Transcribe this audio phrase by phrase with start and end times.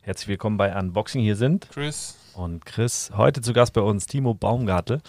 [0.00, 1.20] Herzlich willkommen bei Unboxing.
[1.20, 3.10] Hier sind Chris und Chris.
[3.16, 5.00] Heute zu Gast bei uns Timo Baumgartel,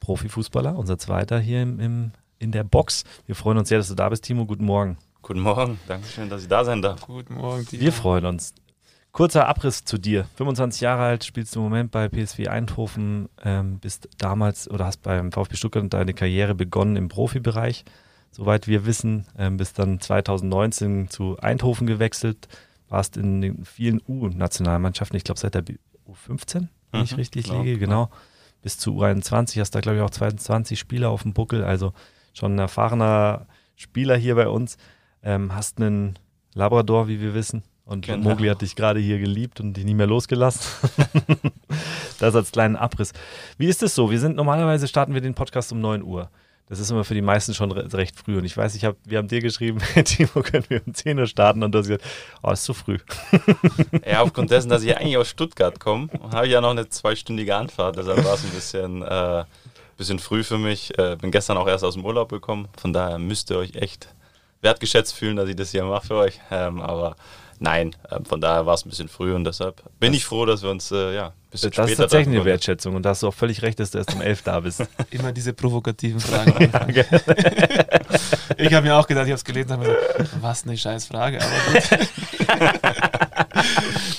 [0.00, 3.04] Profifußballer, unser zweiter hier im, im, in der Box.
[3.26, 4.46] Wir freuen uns sehr, dass du da bist, Timo.
[4.46, 4.98] Guten Morgen.
[5.22, 7.00] Guten Morgen, danke schön, dass ich da sein darf.
[7.02, 7.82] Guten Morgen, Timo.
[7.82, 8.54] Wir freuen uns.
[9.12, 10.26] Kurzer Abriss zu dir.
[10.36, 15.02] 25 Jahre alt, spielst du im Moment bei PSV Eindhoven, ähm, bist damals oder hast
[15.02, 17.84] beim VfB Stuttgart deine Karriere begonnen im Profibereich.
[18.30, 22.46] Soweit wir wissen, ähm, bist dann 2019 zu Eindhoven gewechselt,
[22.90, 25.64] warst in den vielen U-Nationalmannschaften, ich glaube seit der
[26.06, 28.10] U15, wenn mhm, ich richtig klar, liege, genau.
[28.62, 31.94] Bis zu U21 hast da, glaube ich, auch 22 Spieler auf dem Buckel, also
[32.34, 34.76] schon ein erfahrener Spieler hier bei uns.
[35.22, 36.18] Ähm, hast einen
[36.52, 37.62] Labrador, wie wir wissen.
[37.84, 38.30] Und genau.
[38.30, 40.60] Mogli hat dich gerade hier geliebt und dich nie mehr losgelassen.
[42.18, 43.12] das als kleinen Abriss.
[43.58, 44.10] Wie ist es so?
[44.10, 46.30] Wir sind normalerweise starten wir den Podcast um 9 Uhr.
[46.70, 48.38] Das ist immer für die meisten schon re recht früh.
[48.38, 51.26] Und ich weiß, ich hab, wir haben dir geschrieben, Timo, können wir um 10 Uhr
[51.26, 51.62] starten?
[51.62, 52.04] Und du hast gesagt,
[52.42, 52.98] oh, ist zu früh.
[54.06, 57.56] ja, aufgrund dessen, dass ich eigentlich aus Stuttgart komme, habe ich ja noch eine zweistündige
[57.56, 57.96] Anfahrt.
[57.96, 59.44] Deshalb war es ein bisschen, äh,
[59.96, 60.96] bisschen früh für mich.
[60.96, 62.68] Äh, bin gestern auch erst aus dem Urlaub gekommen.
[62.78, 64.08] Von daher müsst ihr euch echt
[64.62, 66.40] wertgeschätzt fühlen, dass ich das hier mache für euch.
[66.52, 67.16] Ähm, aber
[67.62, 70.62] Nein, ähm, von daher war es ein bisschen früh und deshalb bin ich froh, dass
[70.62, 73.34] wir uns äh, ja, bisschen das ist tatsächlich eine Wertschätzung und da hast du auch
[73.34, 74.86] völlig recht, dass du erst um elf da bist.
[75.10, 76.52] Immer diese provokativen Fragen.
[78.56, 81.06] ich habe mir auch gedacht, ich habe es gelesen und habe gesagt, was eine scheiß
[81.06, 82.08] Frage, aber gut.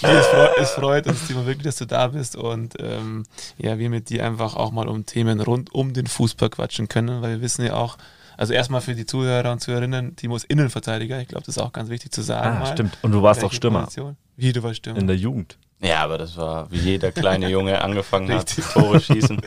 [0.03, 3.23] nee, es, freut, es, freut, uns, Timo, wirklich, dass du da bist und ähm,
[3.57, 7.21] ja, wir mit dir einfach auch mal um Themen rund um den Fußball quatschen können,
[7.21, 7.97] weil wir wissen ja auch,
[8.37, 11.21] also erstmal für die Zuhörer und Zuhörerinnen, Timo ist Innenverteidiger.
[11.21, 12.57] Ich glaube, das ist auch ganz wichtig zu sagen.
[12.57, 12.65] Ah, mal.
[12.65, 12.97] stimmt.
[13.03, 13.81] Und du warst auch Stürmer.
[13.81, 14.17] Position?
[14.35, 14.99] Wie, du warst Stürmer?
[14.99, 15.57] In der Jugend.
[15.81, 19.41] Ja, aber das war, wie jeder kleine Junge angefangen hat, Tore schießen.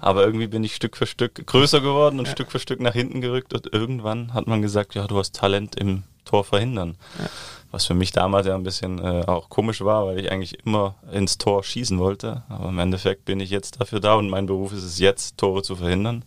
[0.00, 2.32] Aber irgendwie bin ich Stück für Stück größer geworden und ja.
[2.32, 3.54] Stück für Stück nach hinten gerückt.
[3.54, 6.96] Und irgendwann hat man gesagt, ja, du hast Talent im Tor verhindern.
[7.18, 7.26] Ja.
[7.70, 10.96] Was für mich damals ja ein bisschen äh, auch komisch war, weil ich eigentlich immer
[11.12, 12.42] ins Tor schießen wollte.
[12.48, 15.62] Aber im Endeffekt bin ich jetzt dafür da und mein Beruf ist es jetzt, Tore
[15.62, 16.24] zu verhindern.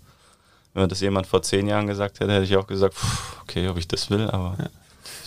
[0.74, 2.96] Wenn mir das jemand vor zehn Jahren gesagt hätte, hätte ich auch gesagt,
[3.42, 4.56] okay, ob ich das will, aber.
[4.59, 4.70] Ja.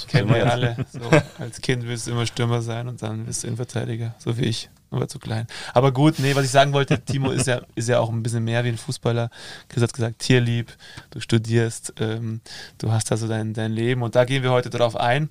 [0.05, 0.77] So Kennen wir alle.
[0.93, 1.01] So,
[1.39, 4.69] als Kind willst du immer Stürmer sein und dann bist du Innenverteidiger, so wie ich,
[4.91, 5.47] aber zu klein.
[5.73, 8.45] Aber gut, nee, was ich sagen wollte, Timo ist ja, ist ja auch ein bisschen
[8.45, 9.31] mehr wie ein Fußballer.
[9.69, 10.73] Chris hat gesagt, tierlieb,
[11.11, 12.41] du studierst, ähm,
[12.79, 15.29] du hast da so dein, dein Leben und da gehen wir heute drauf ein.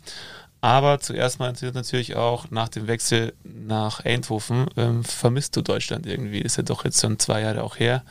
[0.60, 6.40] Aber zuerst mal natürlich auch nach dem Wechsel nach Eindhoven, ähm, vermisst du Deutschland irgendwie?
[6.40, 8.04] Ist ja doch jetzt schon zwei Jahre auch her.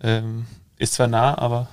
[0.00, 0.46] Ähm,
[0.78, 1.68] ist zwar nah, aber.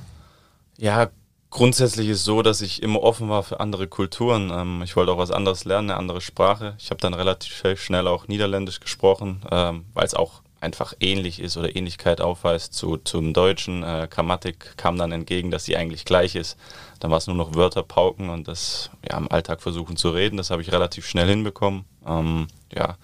[0.78, 1.10] Ja,
[1.54, 4.52] grundsätzlich ist es so, dass ich immer offen war für andere Kulturen.
[4.52, 6.76] Ähm, ich wollte auch was anderes lernen, eine andere Sprache.
[6.80, 11.58] Ich habe dann relativ schnell auch Niederländisch gesprochen, ähm, weil es auch einfach ähnlich ist
[11.58, 13.84] oder Ähnlichkeit aufweist zu, zum Deutschen.
[13.84, 16.58] Äh, Grammatik kam dann entgegen, dass sie eigentlich gleich ist.
[17.00, 20.38] Dann war es nur noch Wörter pauken und das ja, im Alltag versuchen zu reden.
[20.38, 21.86] Das habe ich relativ schnell hinbekommen.
[22.08, 22.98] Ähm, ja,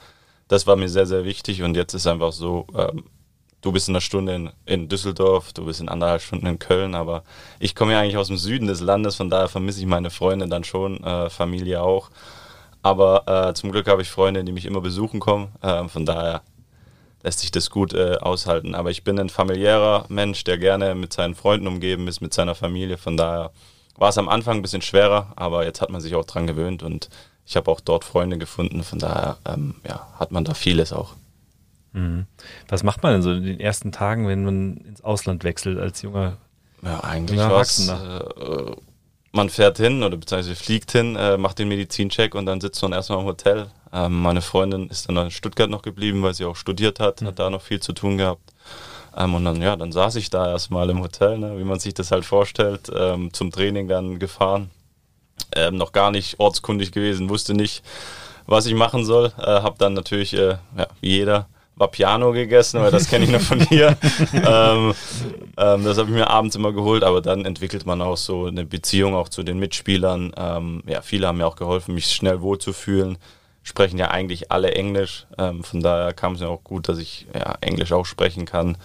[0.48, 3.04] das war mir sehr, sehr wichtig und jetzt ist einfach so, ähm,
[3.62, 6.96] du bist in einer Stunde in, in, Düsseldorf, du bist in anderthalb Stunden in Köln,
[6.96, 7.24] aber
[7.60, 10.48] ich komme ja eigentlich aus dem Süden des Landes, von daher vermisse ich meine Freunde
[10.48, 12.10] dann schon, äh, Familie auch.
[12.82, 16.42] Aber äh, zum Glück habe ich Freunde, die mich immer besuchen kommen, äh, von daher
[17.24, 18.76] lässt sich das gut äh, aushalten.
[18.76, 22.56] Aber ich bin ein familiärer Mensch, der gerne mit seinen Freunden umgeben ist, mit seiner
[22.56, 23.52] Familie, von daher
[23.98, 26.84] war es am Anfang ein bisschen schwerer, aber jetzt hat man sich auch dran gewöhnt
[26.84, 27.10] und
[27.46, 31.16] ich habe auch dort Freunde gefunden, von daher ähm, ja, hat man da vieles auch.
[31.94, 32.26] Mhm.
[32.68, 36.02] Was macht man denn so in den ersten Tagen, wenn man ins Ausland wechselt als
[36.02, 36.38] junger
[36.82, 37.90] Ja, eigentlich was.
[37.90, 38.76] Äh,
[39.32, 42.94] man fährt hin oder beziehungsweise fliegt hin, äh, macht den Medizincheck und dann sitzt man
[42.94, 43.68] erstmal im Hotel.
[43.94, 47.28] Ähm, meine Freundin ist dann in Stuttgart noch geblieben, weil sie auch studiert hat, mhm.
[47.28, 48.54] hat da noch viel zu tun gehabt.
[49.16, 51.94] Ähm, und dann, ja, dann saß ich da erstmal im Hotel, ne, wie man sich
[51.94, 54.70] das halt vorstellt, ähm, zum Training dann gefahren.
[55.56, 57.84] Ähm, noch gar nicht ortskundig gewesen, wusste nicht,
[58.46, 59.32] was ich machen soll.
[59.38, 61.48] Äh, hab dann natürlich, äh, ja, wie jeder,
[61.80, 63.98] Vapiano gegessen, weil das kenne ich noch von hier.
[64.34, 64.94] ähm,
[65.58, 68.66] ähm, das habe ich mir abends immer geholt, aber dann entwickelt man auch so eine
[68.66, 70.34] Beziehung auch zu den Mitspielern.
[70.38, 73.18] Ähm, ja, viele haben mir auch geholfen, mich schnell wohlzufühlen.
[73.64, 77.28] Sprechen ja eigentlich alle Englisch, ähm, von daher kam es mir auch gut, dass ich
[77.34, 78.78] ja, Englisch auch sprechen kann.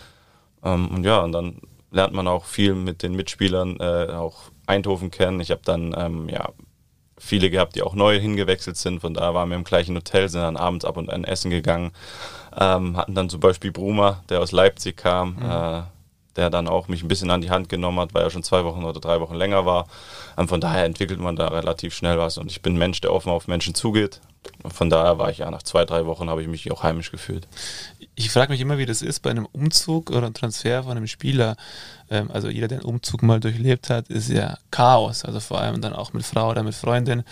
[0.63, 1.59] Ähm, und ja, und dann
[1.91, 5.41] lernt man auch viel mit den Mitspielern, äh, auch Eindhoven kennen.
[5.41, 6.51] Ich habe dann ähm, ja,
[7.19, 9.01] viele gehabt, die auch neu hingewechselt sind.
[9.01, 11.93] Von daher waren wir im gleichen Hotel, sind dann abends ab und an essen gegangen.
[12.59, 15.51] Ähm, hatten dann zum Beispiel Bruma, der aus Leipzig kam, mhm.
[15.51, 15.83] äh,
[16.37, 18.65] der dann auch mich ein bisschen an die Hand genommen hat, weil er schon zwei
[18.65, 19.87] Wochen oder drei Wochen länger war.
[20.37, 23.13] Ähm, von daher entwickelt man da relativ schnell was und ich bin ein Mensch, der
[23.13, 24.21] offen auf Menschen zugeht.
[24.67, 27.47] Von daher war ich ja nach zwei, drei Wochen habe ich mich auch heimisch gefühlt.
[28.17, 31.07] Ich frage mich immer, wie das ist bei einem Umzug oder einem Transfer von einem
[31.07, 31.57] Spieler.
[32.11, 35.25] Ähm, also jeder, der einen Umzug mal durchlebt hat, ist ja Chaos.
[35.25, 37.25] Also vor allem dann auch mit Frau oder mit Freundin.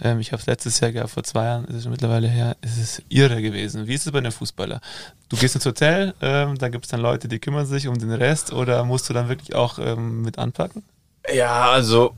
[0.00, 2.56] Ähm, ich habe es letztes Jahr gehabt, vor zwei Jahren, ist es schon mittlerweile her,
[2.60, 3.86] ist es irre gewesen.
[3.86, 4.80] Wie ist es bei einem Fußballer?
[5.28, 8.12] Du gehst ins Hotel, ähm, da gibt es dann Leute, die kümmern sich um den
[8.12, 10.82] Rest oder musst du dann wirklich auch mit anpacken?
[11.32, 12.14] Ja, also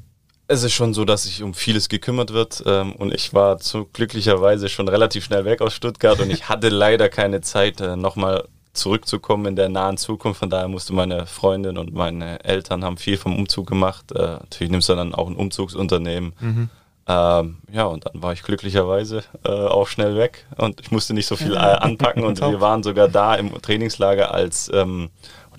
[0.51, 3.89] es ist schon so, dass sich um vieles gekümmert wird ähm, und ich war zu
[3.93, 8.49] glücklicherweise schon relativ schnell weg aus Stuttgart und ich hatte leider keine Zeit, äh, nochmal
[8.73, 10.41] zurückzukommen in der nahen Zukunft.
[10.41, 14.11] Von daher musste meine Freundin und meine Eltern haben viel vom Umzug gemacht.
[14.13, 16.33] Äh, natürlich nimmst du dann auch ein Umzugsunternehmen.
[16.41, 16.71] Mhm.
[17.07, 21.27] Ähm, ja, und dann war ich glücklicherweise äh, auch schnell weg und ich musste nicht
[21.27, 25.11] so viel äh, anpacken und wir waren sogar da im Trainingslager als ähm,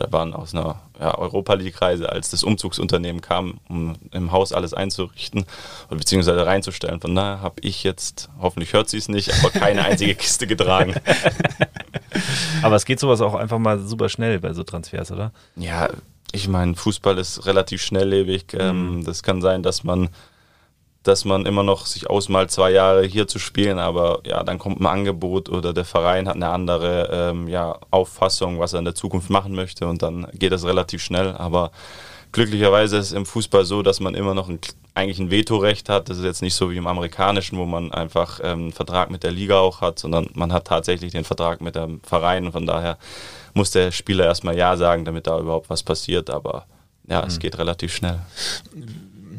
[0.02, 4.74] oder waren aus einer ja, Europa League-Reise, als das Umzugsunternehmen kam, um im Haus alles
[4.74, 5.46] einzurichten
[5.88, 7.00] oder beziehungsweise reinzustellen.
[7.00, 10.96] Von daher habe ich jetzt, hoffentlich hört sie es nicht, aber keine einzige Kiste getragen.
[12.62, 15.32] aber es geht sowas auch einfach mal super schnell bei so Transfers, oder?
[15.56, 15.90] Ja,
[16.32, 18.46] ich meine, Fußball ist relativ schnelllebig.
[18.58, 19.04] Ähm, mhm.
[19.04, 20.10] Das kann sein, dass man
[21.04, 24.80] dass man immer noch sich ausmalt, zwei Jahre hier zu spielen, aber ja, dann kommt
[24.80, 28.96] ein Angebot oder der Verein hat eine andere ähm, ja, Auffassung, was er in der
[28.96, 31.36] Zukunft machen möchte und dann geht das relativ schnell.
[31.36, 31.72] Aber
[32.32, 34.60] glücklicherweise ist es im Fußball so, dass man immer noch ein,
[34.94, 36.08] eigentlich ein Vetorecht hat.
[36.08, 39.24] Das ist jetzt nicht so wie im amerikanischen, wo man einfach ähm, einen Vertrag mit
[39.24, 42.68] der Liga auch hat, sondern man hat tatsächlich den Vertrag mit dem Verein und von
[42.68, 43.00] daher
[43.56, 46.30] muss der Spieler erstmal Ja sagen, damit da überhaupt was passiert.
[46.30, 46.68] Aber
[47.08, 47.28] ja, mhm.
[47.28, 48.20] es geht relativ schnell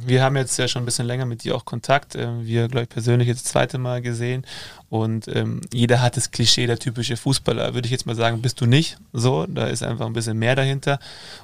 [0.06, 2.14] wir haben jetzt ja schon ein bisschen länger mit dir auch Kontakt.
[2.14, 4.44] Ähm, wir, glaube ich, persönlich jetzt das zweite Mal gesehen.
[4.88, 7.75] Und ähm, jeder hat das Klischee, der typische Fußballer.
[7.75, 9.46] Würde ich jetzt mal sagen, bist du nicht so.
[9.46, 10.99] Da ist einfach ein bisschen mehr dahinter.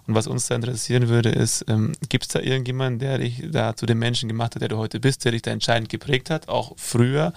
[0.07, 3.75] Und was uns da interessieren würde, ist, ähm, gibt es da irgendjemanden, der dich da
[3.77, 6.49] zu dem Menschen gemacht hat, der du heute bist, der dich da entscheidend geprägt hat,
[6.49, 7.33] auch früher?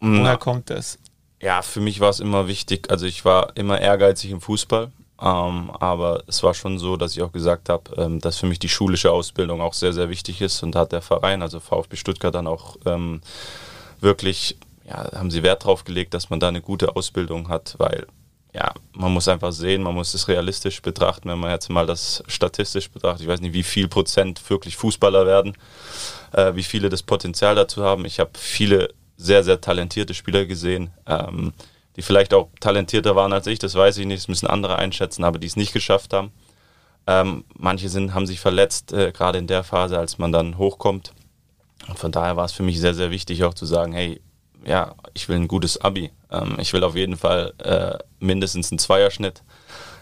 [0.00, 0.98] Woher kommt das?
[1.42, 2.90] Ja, für mich war es immer wichtig.
[2.90, 4.90] Also ich war immer ehrgeizig im Fußball.
[5.20, 8.58] Ähm, aber es war schon so, dass ich auch gesagt habe, ähm, dass für mich
[8.58, 10.62] die schulische Ausbildung auch sehr, sehr wichtig ist.
[10.62, 13.20] Und da hat der Verein, also VfB Stuttgart, dann auch ähm,
[14.00, 14.56] wirklich,
[14.88, 18.06] ja, haben sie Wert drauf gelegt, dass man da eine gute Ausbildung hat, weil
[18.52, 22.24] ja, man muss einfach sehen, man muss es realistisch betrachten, wenn man jetzt mal das
[22.26, 23.22] statistisch betrachtet.
[23.22, 25.56] Ich weiß nicht, wie viel Prozent wirklich Fußballer werden,
[26.32, 28.04] äh, wie viele das Potenzial dazu haben.
[28.06, 30.90] Ich habe viele sehr, sehr talentierte Spieler gesehen.
[31.06, 31.52] Ähm,
[32.00, 35.22] die vielleicht auch talentierter waren als ich, das weiß ich nicht, das müssen andere einschätzen,
[35.22, 36.32] aber die es nicht geschafft haben.
[37.06, 41.12] Ähm, manche sind, haben sich verletzt, äh, gerade in der Phase, als man dann hochkommt.
[41.88, 44.22] Und von daher war es für mich sehr, sehr wichtig auch zu sagen, hey,
[44.64, 46.10] ja, ich will ein gutes Abi.
[46.30, 49.42] Ähm, ich will auf jeden Fall äh, mindestens einen Zweierschnitt.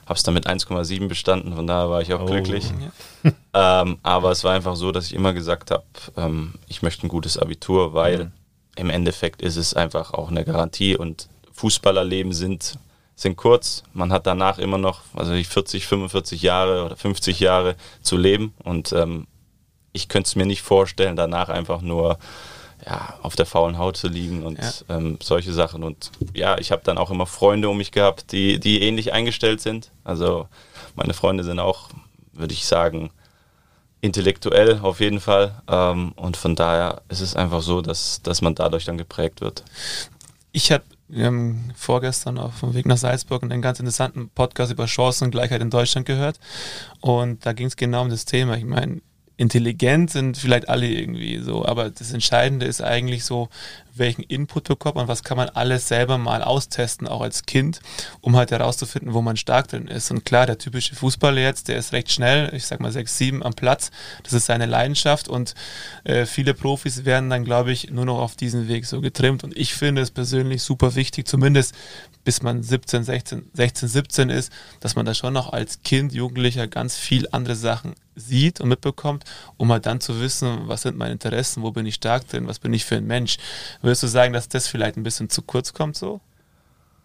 [0.06, 2.26] Habe es damit 1,7 bestanden, von daher war ich auch oh.
[2.26, 2.70] glücklich.
[3.54, 5.84] ähm, aber es war einfach so, dass ich immer gesagt habe,
[6.16, 8.32] ähm, ich möchte ein gutes Abitur, weil mhm.
[8.76, 11.28] im Endeffekt ist es einfach auch eine Garantie und
[11.58, 12.78] Fußballerleben sind,
[13.16, 13.82] sind kurz.
[13.92, 18.54] Man hat danach immer noch, also 40, 45 Jahre oder 50 Jahre zu leben.
[18.62, 19.26] Und ähm,
[19.92, 22.18] ich könnte es mir nicht vorstellen, danach einfach nur
[22.86, 24.70] ja, auf der faulen Haut zu liegen und ja.
[24.88, 25.82] ähm, solche Sachen.
[25.82, 29.60] Und ja, ich habe dann auch immer Freunde um mich gehabt, die, die ähnlich eingestellt
[29.60, 29.90] sind.
[30.04, 30.46] Also
[30.94, 31.88] meine Freunde sind auch,
[32.32, 33.10] würde ich sagen,
[34.00, 35.60] intellektuell auf jeden Fall.
[35.66, 39.64] Ähm, und von daher ist es einfach so, dass, dass man dadurch dann geprägt wird.
[40.52, 44.86] Ich habe wir haben vorgestern auf dem Weg nach Salzburg einen ganz interessanten Podcast über
[44.86, 46.38] Chancengleichheit in Deutschland gehört.
[47.00, 48.56] Und da ging es genau um das Thema.
[48.56, 49.00] Ich meine,
[49.38, 53.48] intelligent sind vielleicht alle irgendwie so, aber das Entscheidende ist eigentlich so,
[53.94, 57.80] welchen Input bekommt man, was kann man alles selber mal austesten, auch als Kind,
[58.20, 60.10] um halt herauszufinden, wo man stark drin ist.
[60.10, 63.42] Und klar, der typische Fußballer jetzt, der ist recht schnell, ich sag mal 6, 7
[63.44, 63.90] am Platz,
[64.24, 65.54] das ist seine Leidenschaft und
[66.02, 69.56] äh, viele Profis werden dann, glaube ich, nur noch auf diesen Weg so getrimmt und
[69.56, 71.74] ich finde es persönlich super wichtig, zumindest
[72.28, 76.66] bis man 17, 16, 16, 17 ist, dass man da schon noch als Kind, Jugendlicher
[76.66, 79.24] ganz viel andere Sachen sieht und mitbekommt,
[79.56, 82.58] um halt dann zu wissen, was sind meine Interessen, wo bin ich stark drin, was
[82.58, 83.38] bin ich für ein Mensch.
[83.80, 86.20] Würdest du sagen, dass das vielleicht ein bisschen zu kurz kommt so?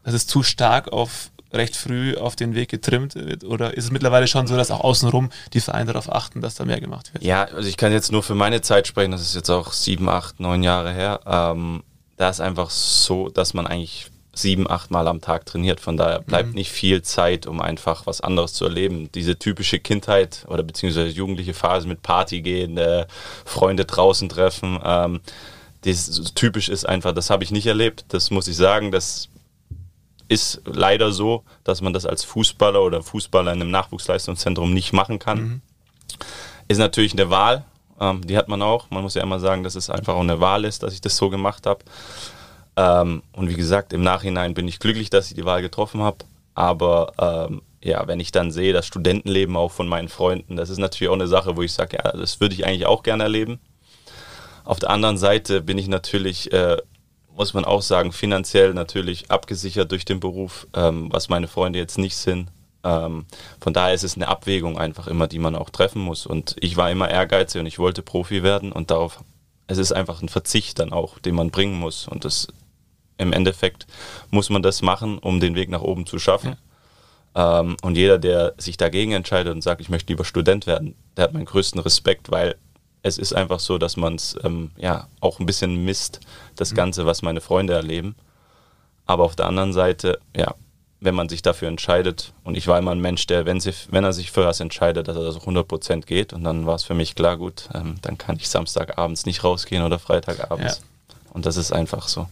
[0.04, 3.46] Dass es zu stark auf recht früh auf den Weg getrimmt wird?
[3.46, 6.66] Oder ist es mittlerweile schon so, dass auch außenrum die Vereine darauf achten, dass da
[6.66, 7.24] mehr gemacht wird?
[7.24, 10.10] Ja, also ich kann jetzt nur für meine Zeit sprechen, das ist jetzt auch sieben,
[10.10, 11.22] acht, neun Jahre her.
[11.26, 11.82] Ähm,
[12.18, 15.80] da ist einfach so, dass man eigentlich sieben, acht Mal am Tag trainiert.
[15.80, 16.56] Von daher bleibt mhm.
[16.56, 19.10] nicht viel Zeit, um einfach was anderes zu erleben.
[19.14, 23.06] Diese typische Kindheit oder beziehungsweise jugendliche Phase mit Party gehen, äh,
[23.46, 25.22] Freunde draußen treffen, ähm,
[25.82, 28.06] das typisch ist einfach, das habe ich nicht erlebt.
[28.08, 29.30] Das muss ich sagen, das
[30.30, 35.20] ist leider so, dass man das als Fußballer oder Fußballer in einem Nachwuchsleistungszentrum nicht machen
[35.20, 35.40] kann.
[35.40, 35.62] Mhm.
[36.70, 37.66] Ist natürlich eine Wahl,
[38.00, 38.90] Ähm, die hat man auch.
[38.90, 41.16] Man muss ja immer sagen, dass es einfach auch eine Wahl ist, dass ich das
[41.16, 41.84] so gemacht habe.
[42.76, 46.26] Ähm, und wie gesagt, im Nachhinein bin ich glücklich, dass ich die Wahl getroffen habe.
[46.56, 47.14] Aber
[47.50, 51.10] ähm, ja, wenn ich dann sehe, das Studentenleben auch von meinen Freunden, das ist natürlich
[51.10, 53.60] auch eine Sache, wo ich sage, ja, das würde ich eigentlich auch gerne erleben.
[54.64, 56.78] Auf der anderen Seite bin ich natürlich, äh,
[57.36, 61.98] muss man auch sagen, finanziell natürlich abgesichert durch den Beruf, ähm, was meine Freunde jetzt
[61.98, 62.50] nicht sind.
[62.86, 63.26] Ähm,
[63.60, 66.26] von daher ist es eine Abwägung einfach immer, die man auch treffen muss.
[66.26, 69.20] Und ich war immer ehrgeizig und ich wollte Profi werden und darauf,
[69.68, 72.08] es ist einfach ein Verzicht dann auch, den man bringen muss.
[72.08, 72.48] Und das
[73.24, 73.88] im Endeffekt
[74.30, 76.56] muss man das machen, um den Weg nach oben zu schaffen.
[77.36, 77.60] Ja.
[77.60, 81.26] Ähm, und jeder, der sich dagegen entscheidet und sagt, ich möchte lieber Student werden, der
[81.26, 82.56] hat meinen größten Respekt, weil
[83.02, 86.20] es ist einfach so, dass man es ähm, ja auch ein bisschen misst,
[86.56, 86.76] das mhm.
[86.76, 88.16] Ganze, was meine Freunde erleben.
[89.06, 90.56] Aber auf der anderen Seite, ja,
[91.02, 94.06] wenn man sich dafür entscheidet, und ich war immer ein Mensch, der, wenn, sie, wenn
[94.06, 96.94] er sich für was entscheidet, dass er das 100% geht, und dann war es für
[96.94, 100.78] mich klar, gut, ähm, dann kann ich Samstagabends nicht rausgehen oder Freitagabends.
[100.78, 101.14] Ja.
[101.34, 102.30] Und das ist einfach so.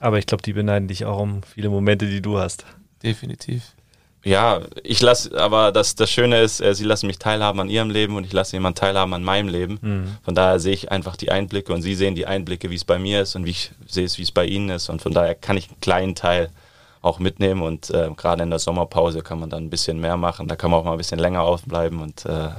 [0.00, 2.64] Aber ich glaube, die beneiden dich auch um viele Momente, die du hast.
[3.02, 3.74] Definitiv.
[4.22, 7.88] Ja, ich lasse, aber das, das Schöne ist, äh, sie lassen mich teilhaben an ihrem
[7.88, 9.78] Leben und ich lasse jemanden teilhaben an meinem Leben.
[9.80, 10.16] Mhm.
[10.22, 12.98] Von daher sehe ich einfach die Einblicke und sie sehen die Einblicke, wie es bei
[12.98, 14.90] mir ist und wie ich sehe es, wie es bei ihnen ist.
[14.90, 16.50] Und von daher kann ich einen kleinen Teil
[17.02, 20.48] auch mitnehmen und äh, gerade in der Sommerpause kann man dann ein bisschen mehr machen.
[20.48, 22.50] Da kann man auch mal ein bisschen länger aufbleiben und äh,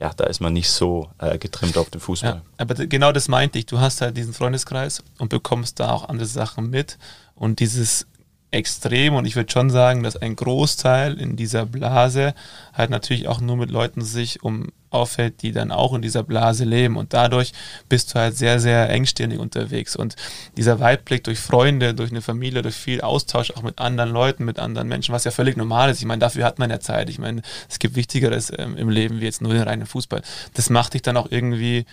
[0.00, 2.30] ja, da ist man nicht so äh, getrimmt auf den Fußball.
[2.30, 3.66] Ja, aber genau das meinte ich.
[3.66, 6.98] Du hast halt diesen Freundeskreis und bekommst da auch andere Sachen mit
[7.34, 8.06] und dieses
[8.50, 12.34] extrem und ich würde schon sagen, dass ein Großteil in dieser Blase
[12.72, 16.64] halt natürlich auch nur mit Leuten sich um auffällt, die dann auch in dieser Blase
[16.64, 17.52] leben und dadurch
[17.90, 20.16] bist du halt sehr, sehr engstirnig unterwegs und
[20.56, 24.58] dieser Weitblick durch Freunde, durch eine Familie, durch viel Austausch auch mit anderen Leuten, mit
[24.58, 25.98] anderen Menschen, was ja völlig normal ist.
[25.98, 27.10] Ich meine, dafür hat man ja Zeit.
[27.10, 30.22] Ich meine, es gibt Wichtigeres ähm, im Leben wie jetzt nur den reinen Fußball.
[30.54, 31.84] Das macht dich dann auch irgendwie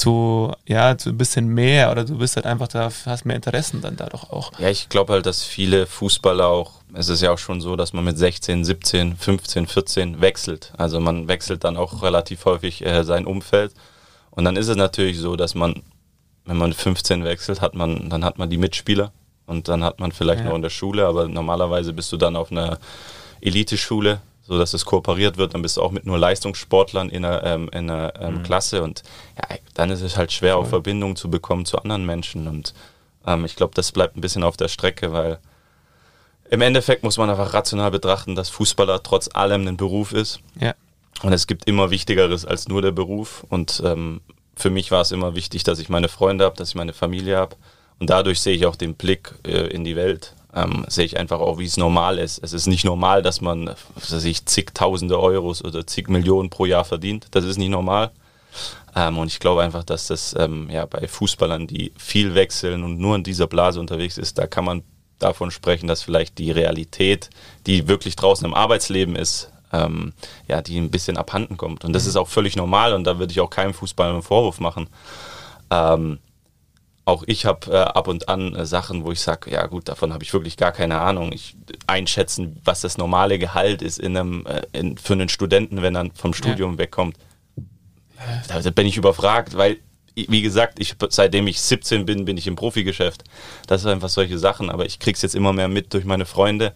[0.00, 3.82] zu, ja, zu ein bisschen mehr oder du bist halt einfach da, hast mehr Interessen
[3.82, 4.58] dann da doch auch.
[4.58, 7.92] Ja, ich glaube halt, dass viele Fußballer auch, es ist ja auch schon so, dass
[7.92, 10.72] man mit 16, 17, 15, 14 wechselt.
[10.78, 13.74] Also man wechselt dann auch relativ häufig äh, sein Umfeld.
[14.30, 15.82] Und dann ist es natürlich so, dass man,
[16.46, 19.12] wenn man 15 wechselt, hat man, dann hat man die Mitspieler
[19.44, 20.48] und dann hat man vielleicht ja.
[20.48, 22.78] noch in der Schule, aber normalerweise bist du dann auf einer
[23.42, 27.44] Eliteschule so dass es kooperiert wird, dann bist du auch mit nur Leistungssportlern in einer,
[27.44, 28.42] ähm, in einer ähm, mhm.
[28.42, 29.04] Klasse und
[29.38, 32.74] ja, dann ist es halt schwer, auch Verbindungen zu bekommen zu anderen Menschen und
[33.28, 35.38] ähm, ich glaube, das bleibt ein bisschen auf der Strecke, weil
[36.50, 40.40] im Endeffekt muss man einfach rational betrachten, dass Fußballer trotz allem ein Beruf ist.
[40.60, 40.74] Ja.
[41.22, 44.20] Und es gibt immer Wichtigeres als nur der Beruf und ähm,
[44.56, 47.36] für mich war es immer wichtig, dass ich meine Freunde habe, dass ich meine Familie
[47.36, 47.54] habe
[48.00, 51.40] und dadurch sehe ich auch den Blick äh, in die Welt ähm, sehe ich einfach
[51.40, 52.42] auch, wie es normal ist.
[52.42, 57.28] Es ist nicht normal, dass man sich zigtausende Euros oder zig Millionen pro Jahr verdient.
[57.30, 58.10] Das ist nicht normal.
[58.96, 62.98] Ähm, und ich glaube einfach, dass das ähm, ja, bei Fußballern, die viel wechseln und
[62.98, 64.82] nur in dieser Blase unterwegs ist, da kann man
[65.18, 67.30] davon sprechen, dass vielleicht die Realität,
[67.66, 70.12] die wirklich draußen im Arbeitsleben ist, ähm,
[70.48, 71.84] ja, die ein bisschen abhanden kommt.
[71.84, 72.08] Und das mhm.
[72.08, 74.88] ist auch völlig normal und da würde ich auch keinem Fußballer einen Vorwurf machen.
[75.70, 76.18] Ähm,
[77.04, 80.12] auch ich habe äh, ab und an äh, Sachen, wo ich sage, ja gut, davon
[80.12, 81.32] habe ich wirklich gar keine Ahnung.
[81.32, 85.96] Ich einschätzen, was das normale Gehalt ist in einem, äh, in, für einen Studenten, wenn
[85.96, 86.78] er vom Studium ja.
[86.78, 87.16] wegkommt.
[88.48, 89.78] Da, da bin ich überfragt, weil,
[90.14, 93.24] wie gesagt, ich, seitdem ich 17 bin, bin ich im Profigeschäft.
[93.66, 96.26] Das sind einfach solche Sachen, aber ich kriege es jetzt immer mehr mit durch meine
[96.26, 96.74] Freunde.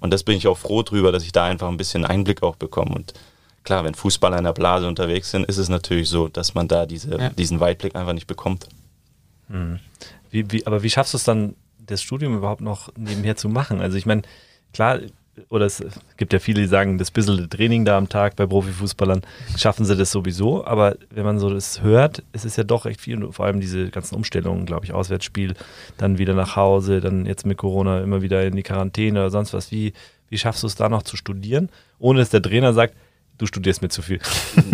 [0.00, 2.56] Und das bin ich auch froh drüber, dass ich da einfach ein bisschen Einblick auch
[2.56, 2.94] bekomme.
[2.94, 3.14] Und
[3.62, 6.86] klar, wenn Fußballer in der Blase unterwegs sind, ist es natürlich so, dass man da
[6.86, 7.28] diese, ja.
[7.30, 8.66] diesen Weitblick einfach nicht bekommt.
[9.50, 9.80] Mhm.
[10.30, 11.54] Wie, wie, aber wie schaffst du es dann,
[11.84, 13.80] das Studium überhaupt noch nebenher zu machen?
[13.80, 14.22] Also ich meine,
[14.72, 15.00] klar,
[15.48, 15.82] oder es
[16.16, 19.22] gibt ja viele, die sagen, das bisschen Training da am Tag bei Profifußballern
[19.56, 23.00] schaffen sie das sowieso, aber wenn man so das hört, ist es ja doch recht
[23.00, 25.54] viel, vor allem diese ganzen Umstellungen, glaube ich, Auswärtsspiel,
[25.96, 29.52] dann wieder nach Hause, dann jetzt mit Corona immer wieder in die Quarantäne oder sonst
[29.54, 29.72] was.
[29.72, 29.92] Wie,
[30.28, 32.94] wie schaffst du es da noch zu studieren, ohne dass der Trainer sagt,
[33.40, 34.20] du studierst mir zu viel.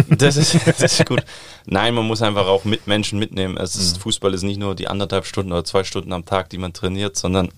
[0.08, 1.24] Das ist, das ist gut.
[1.66, 3.56] Nein, man muss einfach auch mit Menschen mitnehmen.
[3.56, 4.00] Es ist, mhm.
[4.02, 7.16] Fußball ist nicht nur die anderthalb Stunden oder zwei Stunden am Tag, die man trainiert,
[7.16, 7.50] sondern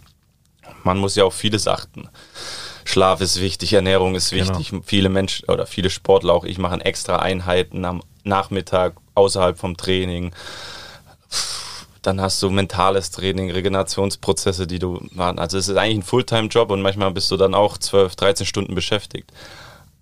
[0.85, 2.09] man muss ja auf vieles achten.
[2.85, 4.49] Schlaf ist wichtig, Ernährung ist genau.
[4.49, 4.71] wichtig.
[4.71, 4.83] Genau.
[4.85, 10.33] Viele Menschen oder viele Sportler, auch ich, machen extra Einheiten am Nachmittag außerhalb vom Training.
[12.03, 15.39] Dann hast du mentales Training, Regenerationsprozesse, die du machen.
[15.39, 18.75] Also es ist eigentlich ein Fulltime-Job und manchmal bist du dann auch 12, 13 Stunden
[18.75, 19.33] beschäftigt.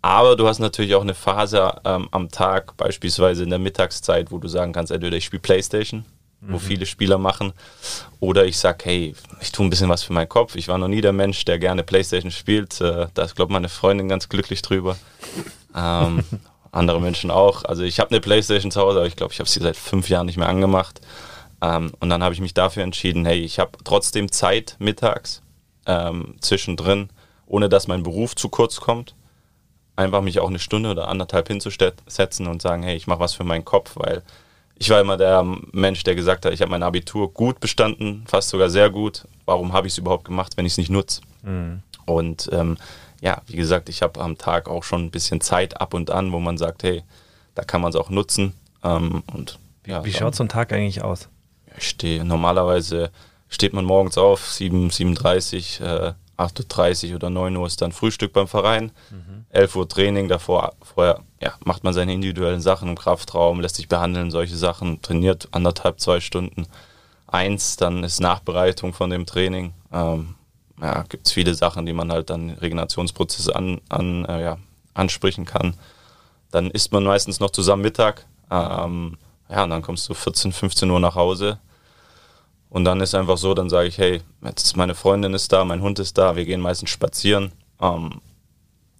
[0.06, 4.38] Aber du hast natürlich auch eine Phase ähm, am Tag, beispielsweise in der Mittagszeit, wo
[4.38, 6.04] du sagen kannst, entweder ich spiele Playstation,
[6.40, 6.52] mhm.
[6.52, 7.52] wo viele Spieler machen,
[8.20, 10.54] oder ich sage, hey, ich tue ein bisschen was für meinen Kopf.
[10.54, 12.80] Ich war noch nie der Mensch, der gerne Playstation spielt.
[12.80, 14.96] Äh, da ist, glaube ich, meine Freundin ganz glücklich drüber.
[15.74, 16.22] ähm,
[16.70, 17.64] andere Menschen auch.
[17.64, 20.08] Also ich habe eine Playstation zu Hause, aber ich glaube, ich habe sie seit fünf
[20.08, 21.00] Jahren nicht mehr angemacht.
[21.60, 25.42] Ähm, und dann habe ich mich dafür entschieden, hey, ich habe trotzdem Zeit mittags
[25.84, 27.10] ähm, zwischendrin,
[27.46, 29.15] ohne dass mein Beruf zu kurz kommt.
[29.96, 33.44] Einfach mich auch eine Stunde oder anderthalb hinzusetzen und sagen, hey, ich mache was für
[33.44, 34.22] meinen Kopf, weil
[34.78, 38.50] ich war immer der Mensch, der gesagt hat, ich habe mein Abitur gut bestanden, fast
[38.50, 39.26] sogar sehr gut.
[39.46, 41.22] Warum habe ich es überhaupt gemacht, wenn ich es nicht nutze?
[41.42, 41.82] Mhm.
[42.04, 42.76] Und ähm,
[43.20, 46.32] ja, wie gesagt, ich habe am Tag auch schon ein bisschen Zeit ab und an,
[46.32, 47.02] wo man sagt, hey,
[47.54, 48.52] da kann man es auch nutzen.
[48.84, 51.28] Ähm, und, ja, wie schaut so ein Tag eigentlich aus?
[51.78, 53.10] Ich stehe, normalerweise
[53.48, 58.32] steht man morgens auf, 7, 7.30 äh, 8.30 Uhr oder 9 Uhr ist dann Frühstück
[58.32, 59.46] beim Verein, mhm.
[59.50, 63.88] 11 Uhr Training, davor vorher ja, macht man seine individuellen Sachen im Kraftraum, lässt sich
[63.88, 66.66] behandeln, solche Sachen, trainiert anderthalb, zwei Stunden.
[67.26, 69.74] Eins, dann ist Nachbereitung von dem Training.
[69.92, 70.34] Ähm,
[70.80, 74.58] ja, gibt es viele Sachen, die man halt dann Regenerationsprozesse an, an, äh, ja,
[74.94, 75.74] ansprechen kann.
[76.50, 78.26] Dann isst man meistens noch zusammen Mittag.
[78.50, 79.16] Ähm,
[79.48, 81.58] ja, und dann kommst du 14, 15 Uhr nach Hause.
[82.76, 85.80] Und dann ist einfach so, dann sage ich, hey, jetzt meine Freundin ist da, mein
[85.80, 87.52] Hund ist da, wir gehen meistens spazieren.
[87.80, 88.20] Ähm,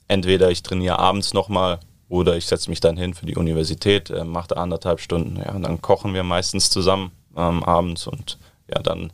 [0.08, 4.24] entweder ich trainiere abends nochmal oder ich setze mich dann hin für die Universität, äh,
[4.24, 5.36] mache da anderthalb Stunden.
[5.44, 8.38] Ja, und dann kochen wir meistens zusammen ähm, abends und
[8.74, 9.12] ja, dann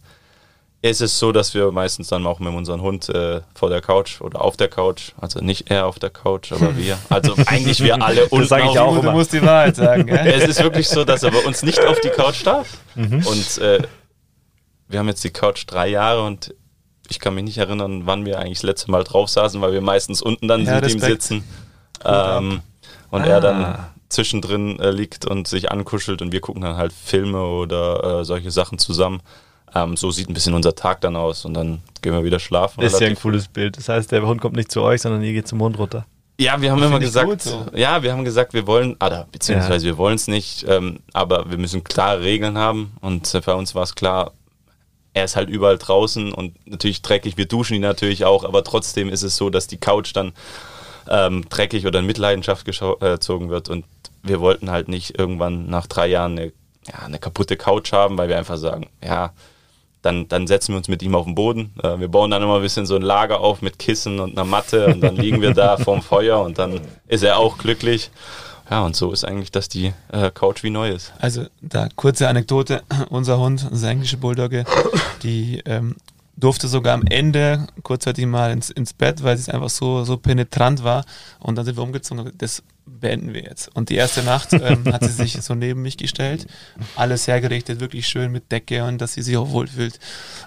[0.80, 4.20] ist es so, dass wir meistens dann auch mit unserem Hund äh, vor der Couch
[4.20, 8.00] oder auf der Couch, also nicht er auf der Couch, aber wir, also eigentlich wir
[8.00, 9.10] alle und sage ich auch du immer.
[9.10, 10.06] musst die Wahrheit sagen.
[10.06, 10.24] Ja?
[10.24, 13.26] Es ist wirklich so, dass er bei uns nicht auf die Couch darf mhm.
[13.26, 13.82] und äh,
[14.92, 16.54] wir haben jetzt die Couch drei Jahre und
[17.08, 19.80] ich kann mich nicht erinnern, wann wir eigentlich das letzte Mal drauf saßen, weil wir
[19.80, 21.44] meistens unten dann ja, mit ihm sitzen
[22.04, 22.60] ähm,
[23.10, 23.26] und ah.
[23.26, 23.88] er dann ah.
[24.08, 28.50] zwischendrin äh, liegt und sich ankuschelt und wir gucken dann halt Filme oder äh, solche
[28.50, 29.20] Sachen zusammen.
[29.74, 32.82] Ähm, so sieht ein bisschen unser Tag dann aus und dann gehen wir wieder schlafen.
[32.82, 33.78] Das ist ja ein cooles Bild.
[33.78, 36.04] Das heißt, der Hund kommt nicht zu euch, sondern ihr geht zum Hund runter.
[36.38, 37.66] Ja, wir haben das immer gesagt, gut, so.
[37.74, 39.92] ja, wir haben gesagt, wir wollen, oder beziehungsweise ja.
[39.92, 43.74] wir wollen es nicht, ähm, aber wir müssen klare Regeln haben und äh, für uns
[43.74, 44.32] war es klar,
[45.14, 49.08] er ist halt überall draußen und natürlich dreckig, wir duschen ihn natürlich auch, aber trotzdem
[49.08, 50.32] ist es so, dass die Couch dann
[51.08, 53.84] ähm, dreckig oder in Mitleidenschaft äh, gezogen wird und
[54.22, 56.52] wir wollten halt nicht irgendwann nach drei Jahren eine,
[56.86, 59.32] ja, eine kaputte Couch haben, weil wir einfach sagen, ja,
[60.00, 61.72] dann, dann setzen wir uns mit ihm auf den Boden.
[61.82, 64.44] Äh, wir bauen dann immer ein bisschen so ein Lager auf mit Kissen und einer
[64.44, 68.10] Matte und dann liegen wir da vorm Feuer und dann ist er auch glücklich.
[68.72, 71.12] Ja, und so ist eigentlich, dass die äh, Couch wie neu ist.
[71.18, 74.64] Also, da kurze Anekdote: Unser Hund, unser englische Bulldogge,
[75.22, 75.96] die ähm,
[76.38, 80.82] durfte sogar am Ende kurzzeitig mal ins, ins Bett, weil es einfach so, so penetrant
[80.82, 81.04] war.
[81.38, 82.32] Und dann sind wir umgezogen.
[82.38, 83.68] Das beenden wir jetzt.
[83.76, 86.46] Und die erste Nacht ähm, hat sie sich so neben mich gestellt,
[86.96, 90.00] alles hergerichtet, wirklich schön mit Decke und dass sie sich auch wohlfühlt.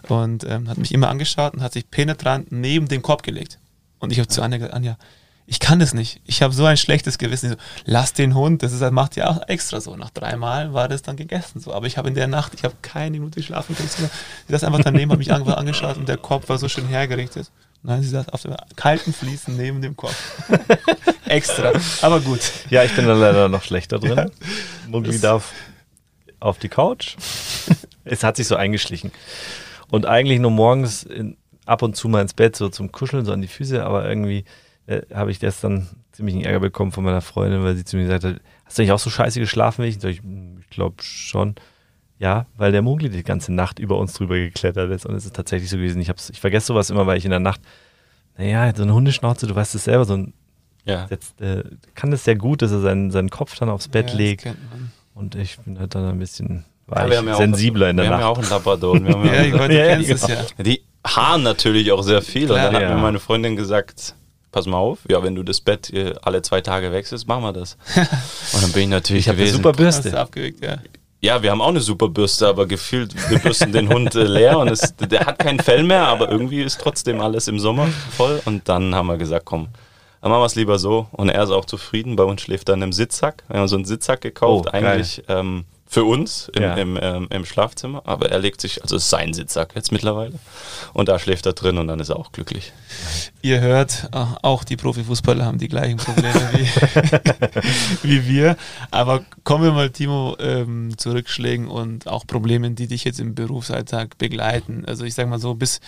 [0.10, 3.60] Und ähm, hat mich immer angeschaut und hat sich penetrant neben den Korb gelegt.
[4.00, 4.98] Und ich habe zu Anja gesagt, Anja,
[5.48, 6.22] ich kann das nicht.
[6.26, 7.52] Ich habe so ein schlechtes Gewissen.
[7.52, 7.56] So,
[7.86, 9.96] lass den Hund, das ist, das macht ja auch extra so.
[9.96, 11.74] Nach dreimal war das dann gegessen so.
[11.74, 13.76] Aber ich habe in der Nacht, ich habe keine Minute geschlafen.
[13.78, 17.52] Sie saß einfach daneben, hat mich einfach angeschaut und der Kopf war so schön hergerichtet.
[17.84, 20.16] Nein, sie saß auf dem kalten Fliesen neben dem Kopf.
[21.28, 21.74] extra.
[22.02, 22.40] Aber gut.
[22.72, 24.18] Ja, ich bin da leider noch schlechter drin.
[24.18, 24.26] Ja.
[24.88, 25.52] Mugli darf
[26.40, 27.18] auf die Couch.
[28.04, 29.12] es hat sich so eingeschlichen.
[29.92, 33.32] Und eigentlich nur morgens in, ab und zu mal ins Bett, so zum Kuscheln, so
[33.32, 34.46] an die Füße, aber irgendwie
[34.88, 38.04] äh, habe ich gestern ziemlich einen Ärger bekommen von meiner Freundin, weil sie zu mir
[38.04, 40.04] gesagt hat, hast du nicht auch so scheiße geschlafen wie ich?
[40.04, 41.56] Ich, hm, ich glaube schon.
[42.18, 45.36] Ja, weil der Mugli die ganze Nacht über uns drüber geklettert ist und es ist
[45.36, 46.02] tatsächlich so gewesen.
[46.02, 47.60] Ich, hab's, ich vergesse sowas immer, weil ich in der Nacht,
[48.38, 50.34] naja, so eine Hundeschnauze, du weißt es selber, so ein,
[50.86, 51.08] ja.
[51.10, 54.16] jetzt, äh, kann das sehr gut, dass er seinen, seinen Kopf dann aufs Bett ja,
[54.16, 54.48] legt.
[55.14, 58.10] Und ich bin halt dann ein bisschen war ja, ja sensibler auch, in der wir
[58.12, 58.20] Nacht.
[58.20, 59.02] Wir haben ja auch einen Labrador.
[59.26, 60.28] Ja, ich meine, ja, genau.
[60.28, 60.64] ja.
[60.64, 62.50] Die haaren natürlich auch sehr viel.
[62.52, 64.16] Und dann hat mir meine Freundin gesagt,
[64.56, 65.92] pass mal auf, ja, wenn du das Bett
[66.22, 67.78] alle zwei Tage wechselst, machen wir das.
[68.54, 69.56] Und dann bin ich natürlich ich gewesen.
[69.56, 70.18] Eine super Bürste.
[70.18, 70.78] Abgewickt, ja.
[71.20, 74.58] Ja, wir haben auch eine super Bürste, aber gefühlt, wir bürsten den Hund äh, leer
[74.60, 78.42] und es, der hat kein Fell mehr, aber irgendwie ist trotzdem alles im Sommer voll.
[78.46, 79.68] Und dann haben wir gesagt, komm,
[80.22, 81.08] dann machen wir es lieber so.
[81.12, 82.16] Und er ist auch zufrieden.
[82.16, 83.44] Bei uns schläft er in einem Sitzsack.
[83.50, 85.22] Wir haben so einen Sitzsack gekauft, oh, eigentlich.
[85.28, 85.66] Ähm,
[85.96, 86.74] für uns im, ja.
[86.74, 90.34] im, ähm, im, Schlafzimmer, aber er legt sich, also ist sein Sitzsack jetzt mittlerweile
[90.92, 92.74] und da schläft er drin und dann ist er auch glücklich.
[93.42, 96.68] Ihr hört, äh, auch die Profifußballer haben die gleichen Probleme wie,
[98.10, 98.58] wie wir,
[98.92, 103.34] aber kommen wir mal, Timo, ähm, zu Rückschlägen und auch Problemen, die dich jetzt im
[103.34, 104.84] Berufsalltag begleiten.
[104.86, 105.80] Also ich sage mal so, bis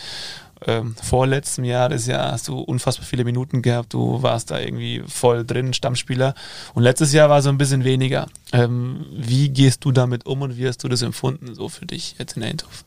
[0.65, 5.03] ähm, vorletztem Jahr des Jahr hast du unfassbar viele Minuten gehabt, du warst da irgendwie
[5.07, 6.33] voll drin, Stammspieler.
[6.73, 8.27] Und letztes Jahr war so ein bisschen weniger.
[8.53, 12.15] Ähm, wie gehst du damit um und wie hast du das empfunden, so für dich
[12.17, 12.85] jetzt in Eindhoven?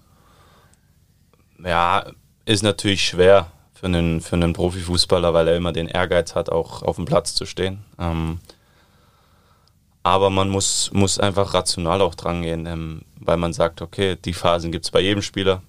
[1.65, 2.07] Ja,
[2.45, 6.83] ist natürlich schwer für einen, für einen Profifußballer, weil er immer den Ehrgeiz hat, auch
[6.83, 7.85] auf dem Platz zu stehen.
[7.99, 8.41] Ähm,
[10.03, 14.33] Aber man muss, muss einfach rational auch dran gehen, ähm, weil man sagt, okay, die
[14.33, 15.63] Phasen gibt es bei jedem Spieler,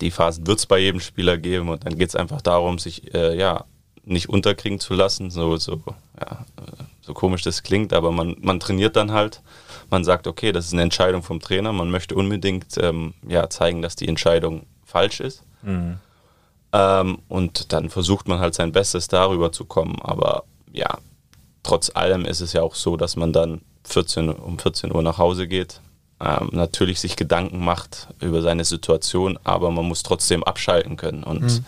[0.00, 3.14] die Phasen wird es bei jedem Spieler geben und dann geht es einfach darum, sich
[3.14, 3.64] äh, ja
[4.04, 5.82] nicht unterkriegen zu lassen, so, so,
[6.18, 6.44] ja,
[7.02, 9.42] so komisch das klingt, aber man, man trainiert dann halt.
[9.90, 13.82] Man sagt, okay, das ist eine Entscheidung vom Trainer, man möchte unbedingt ähm, ja, zeigen,
[13.82, 15.42] dass die Entscheidung falsch ist.
[15.62, 15.98] Mhm.
[16.72, 19.96] Ähm, und dann versucht man halt sein Bestes darüber zu kommen.
[20.02, 20.98] Aber ja,
[21.62, 25.18] trotz allem ist es ja auch so, dass man dann 14, um 14 Uhr nach
[25.18, 25.80] Hause geht.
[26.20, 31.22] Ähm, natürlich sich Gedanken macht über seine Situation, aber man muss trotzdem abschalten können.
[31.22, 31.64] Und mhm.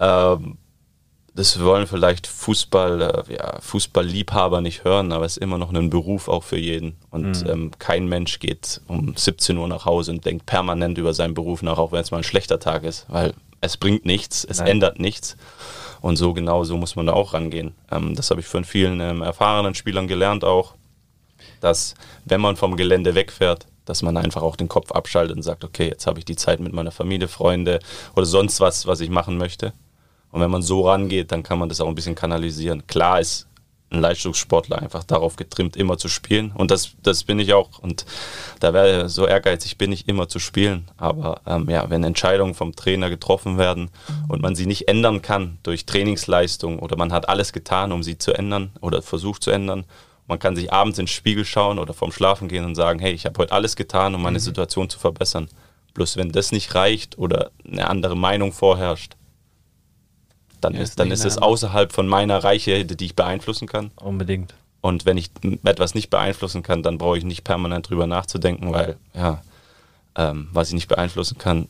[0.00, 0.58] ähm,
[1.34, 5.90] das wollen vielleicht Fußball, äh, ja, Fußballliebhaber nicht hören, aber es ist immer noch ein
[5.90, 6.96] Beruf auch für jeden.
[7.10, 7.50] Und mhm.
[7.50, 11.62] ähm, kein Mensch geht um 17 Uhr nach Hause und denkt permanent über seinen Beruf
[11.62, 14.68] nach, auch wenn es mal ein schlechter Tag ist, weil es bringt nichts, es Nein.
[14.68, 15.36] ändert nichts.
[16.00, 17.74] Und so genau so muss man da auch rangehen.
[17.90, 20.74] Ähm, das habe ich von vielen ähm, erfahrenen Spielern gelernt auch,
[21.62, 21.94] dass
[22.24, 25.88] wenn man vom Gelände wegfährt, dass man einfach auch den Kopf abschaltet und sagt, okay,
[25.88, 27.80] jetzt habe ich die Zeit mit meiner Familie, Freunde
[28.14, 29.72] oder sonst was, was ich machen möchte.
[30.30, 32.86] Und wenn man so rangeht, dann kann man das auch ein bisschen kanalisieren.
[32.86, 33.46] Klar ist
[33.90, 36.52] ein Leistungssportler einfach darauf getrimmt, immer zu spielen.
[36.52, 37.78] Und das, das bin ich auch.
[37.78, 38.06] Und
[38.60, 40.88] da wäre so ehrgeizig bin ich immer zu spielen.
[40.96, 43.90] Aber ähm, ja, wenn Entscheidungen vom Trainer getroffen werden
[44.28, 48.16] und man sie nicht ändern kann durch Trainingsleistung oder man hat alles getan, um sie
[48.16, 49.84] zu ändern oder versucht zu ändern,
[50.32, 53.26] man kann sich abends ins Spiegel schauen oder vorm Schlafen gehen und sagen, hey, ich
[53.26, 54.42] habe heute alles getan, um meine mhm.
[54.42, 55.48] Situation zu verbessern.
[55.92, 59.16] Bloß wenn das nicht reicht oder eine andere Meinung vorherrscht,
[60.62, 63.90] dann, ja, ist, dann ist es außerhalb von meiner Reichweite, die ich beeinflussen kann.
[63.96, 64.54] Unbedingt.
[64.80, 65.30] Und wenn ich
[65.64, 69.42] etwas nicht beeinflussen kann, dann brauche ich nicht permanent drüber nachzudenken, weil ja,
[70.16, 71.68] ähm, was ich nicht beeinflussen kann,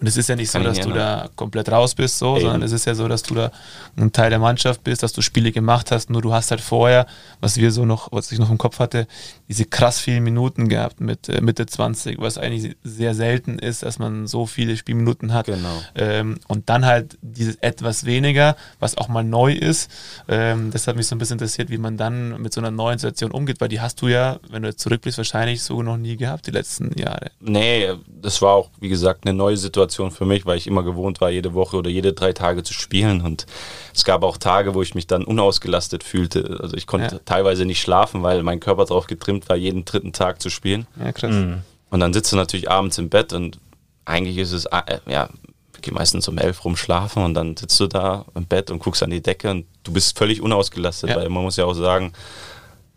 [0.00, 2.72] und es ist ja nicht so, dass du da komplett raus bist, so, sondern es
[2.72, 3.50] ist ja so, dass du da
[3.96, 7.06] ein Teil der Mannschaft bist, dass du Spiele gemacht hast, nur du hast halt vorher,
[7.40, 9.06] was wir so noch, was ich noch im Kopf hatte,
[9.48, 13.98] diese krass vielen Minuten gehabt mit äh, Mitte 20, was eigentlich sehr selten ist, dass
[13.98, 15.46] man so viele Spielminuten hat.
[15.46, 15.82] Genau.
[15.94, 19.90] Ähm, und dann halt dieses etwas weniger, was auch mal neu ist.
[20.28, 22.98] Ähm, das hat mich so ein bisschen interessiert, wie man dann mit so einer neuen
[22.98, 26.16] Situation umgeht, weil die hast du ja, wenn du jetzt zurückblickst, wahrscheinlich so noch nie
[26.16, 27.30] gehabt, die letzten Jahre.
[27.40, 30.82] Nee, das war auch, wie gesagt, eine neue neue Situation für mich, weil ich immer
[30.82, 33.22] gewohnt war, jede Woche oder jede drei Tage zu spielen.
[33.22, 33.46] Und
[33.94, 36.58] es gab auch Tage, wo ich mich dann unausgelastet fühlte.
[36.60, 37.20] Also ich konnte ja.
[37.24, 40.86] teilweise nicht schlafen, weil mein Körper darauf getrimmt war, jeden dritten Tag zu spielen.
[41.02, 41.32] Ja, krass.
[41.32, 41.62] Mhm.
[41.90, 43.58] Und dann sitzt du natürlich abends im Bett und
[44.04, 45.28] eigentlich ist es, äh, ja,
[45.74, 48.80] ich gehe meistens um elf rum schlafen und dann sitzt du da im Bett und
[48.80, 51.16] guckst an die Decke und du bist völlig unausgelastet, ja.
[51.16, 52.12] weil man muss ja auch sagen,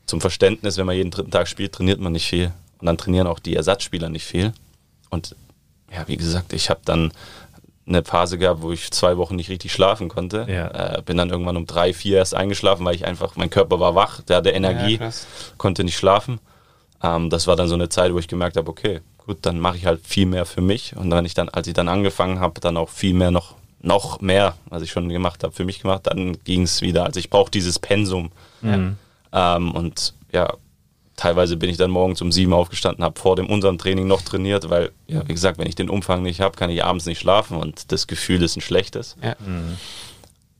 [0.05, 2.51] zum Verständnis, wenn man jeden dritten Tag spielt, trainiert man nicht viel.
[2.79, 4.53] Und dann trainieren auch die Ersatzspieler nicht viel.
[5.09, 5.35] Und
[5.91, 7.11] ja, wie gesagt, ich habe dann
[7.89, 10.45] eine Phase gehabt, wo ich zwei Wochen nicht richtig schlafen konnte.
[10.47, 10.97] Ja.
[10.97, 13.95] Äh, bin dann irgendwann um drei, vier erst eingeschlafen, weil ich einfach, mein Körper war
[13.95, 15.09] wach, der hatte Energie, ja,
[15.57, 16.39] konnte nicht schlafen.
[17.03, 19.77] Ähm, das war dann so eine Zeit, wo ich gemerkt habe, okay, gut, dann mache
[19.77, 20.95] ich halt viel mehr für mich.
[20.95, 24.21] Und wenn ich dann, als ich dann angefangen habe, dann auch viel mehr noch, noch
[24.21, 27.05] mehr, was ich schon gemacht habe, für mich gemacht, dann ging es wieder.
[27.05, 28.31] Also ich brauche dieses Pensum.
[28.61, 28.97] Mhm.
[29.31, 30.53] Ähm, und ja,
[31.19, 34.69] teilweise bin ich dann morgens um sieben aufgestanden, habe vor dem unserem Training noch trainiert,
[34.69, 37.57] weil, ja, wie gesagt, wenn ich den Umfang nicht habe, kann ich abends nicht schlafen
[37.57, 39.17] und das Gefühl ist ein schlechtes.
[39.21, 39.35] Ja.
[39.45, 39.77] Mhm.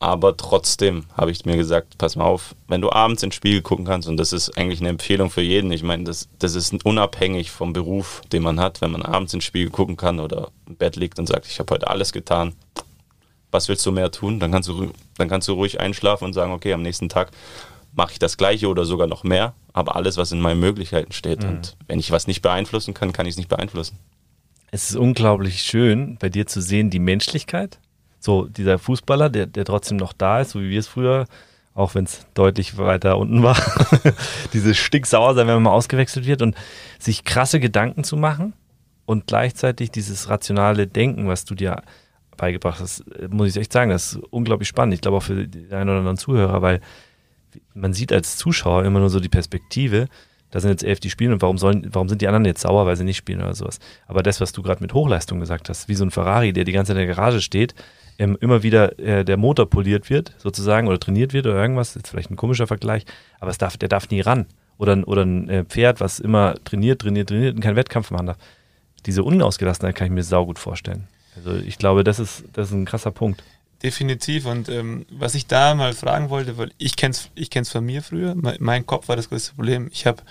[0.01, 3.85] Aber trotzdem habe ich mir gesagt, pass mal auf, wenn du abends ins Spiegel gucken
[3.85, 7.51] kannst, und das ist eigentlich eine Empfehlung für jeden, ich meine, das, das ist unabhängig
[7.51, 10.97] vom Beruf, den man hat, wenn man abends ins Spiegel gucken kann oder im Bett
[10.97, 12.53] liegt und sagt, ich habe heute alles getan,
[13.51, 14.39] was willst du mehr tun?
[14.39, 17.31] Dann kannst du, dann kannst du ruhig einschlafen und sagen, okay, am nächsten Tag
[17.93, 21.43] mache ich das Gleiche oder sogar noch mehr, aber alles, was in meinen Möglichkeiten steht.
[21.43, 21.49] Mhm.
[21.49, 23.97] Und wenn ich was nicht beeinflussen kann, kann ich es nicht beeinflussen.
[24.71, 27.79] Es ist unglaublich schön, bei dir zu sehen, die Menschlichkeit.
[28.19, 31.25] So, dieser Fußballer, der, der trotzdem noch da ist, so wie wir es früher,
[31.73, 33.57] auch wenn es deutlich weiter unten war,
[34.53, 36.55] dieses Stinksauer sein, wenn man mal ausgewechselt wird und
[36.99, 38.53] sich krasse Gedanken zu machen
[39.05, 41.81] und gleichzeitig dieses rationale Denken, was du dir
[42.37, 44.93] beigebracht hast, muss ich echt sagen, das ist unglaublich spannend.
[44.93, 46.81] Ich glaube auch für den einen oder anderen Zuhörer, weil
[47.73, 50.07] man sieht als Zuschauer immer nur so die Perspektive,
[50.51, 52.85] da sind jetzt elf, die spielen und warum, sollen, warum sind die anderen jetzt sauer,
[52.85, 53.79] weil sie nicht spielen oder sowas.
[54.07, 56.71] Aber das, was du gerade mit Hochleistung gesagt hast, wie so ein Ferrari, der die
[56.71, 57.75] ganze Zeit in der Garage steht,
[58.17, 62.07] ähm, immer wieder äh, der Motor poliert wird, sozusagen, oder trainiert wird oder irgendwas, ist
[62.07, 63.05] vielleicht ein komischer Vergleich,
[63.39, 64.47] aber es darf, der darf nie ran.
[64.77, 68.37] Oder, oder ein äh, Pferd, was immer trainiert, trainiert, trainiert und keinen Wettkampf machen darf.
[69.05, 71.07] Diese Unausgelassenheit kann ich mir saugut vorstellen.
[71.35, 73.43] Also ich glaube, das ist, das ist ein krasser Punkt.
[73.81, 74.45] Definitiv.
[74.45, 77.85] Und ähm, was ich da mal fragen wollte, weil ich kenne es ich kenn's von
[77.85, 78.35] mir früher.
[78.35, 79.89] Mein, Kopf war das größte Problem.
[79.93, 80.21] Ich habe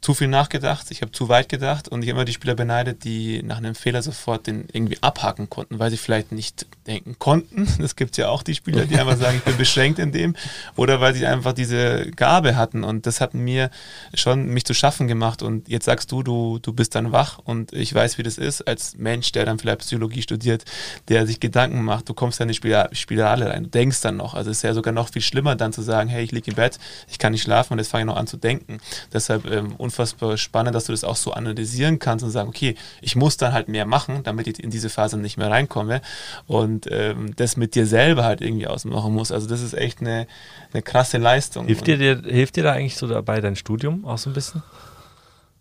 [0.00, 3.04] zu viel nachgedacht, ich habe zu weit gedacht und ich habe immer die Spieler beneidet,
[3.04, 7.68] die nach einem Fehler sofort den irgendwie abhaken konnten, weil sie vielleicht nicht denken konnten.
[7.80, 10.36] Das gibt es ja auch die Spieler, die einfach sagen, ich bin beschränkt in dem.
[10.76, 12.84] Oder weil sie einfach diese Gabe hatten.
[12.84, 13.70] Und das hat mir
[14.12, 15.42] schon mich zu schaffen gemacht.
[15.42, 18.62] Und jetzt sagst du, du, du bist dann wach und ich weiß, wie das ist,
[18.62, 20.64] als Mensch, der dann vielleicht Psychologie studiert,
[21.08, 22.08] der sich Gedanken macht.
[22.08, 24.34] Du kommst dann in die Spirale rein, du denkst dann noch.
[24.34, 26.56] Also es ist ja sogar noch viel schlimmer, dann zu sagen, hey, ich liege im
[26.56, 28.78] Bett, ich kann nicht schlafen und jetzt fange ich noch an zu denken.
[29.12, 33.16] Deshalb ähm, unfassbar spannend, dass du das auch so analysieren kannst und sagen, okay, ich
[33.16, 36.00] muss dann halt mehr machen, damit ich in diese Phase nicht mehr reinkomme
[36.46, 39.32] und ähm, das mit dir selber halt irgendwie ausmachen muss.
[39.32, 40.28] Also das ist echt eine,
[40.72, 41.66] eine krasse Leistung.
[41.66, 44.62] Hilft dir, dir, hilft dir da eigentlich so dabei dein Studium auch so ein bisschen?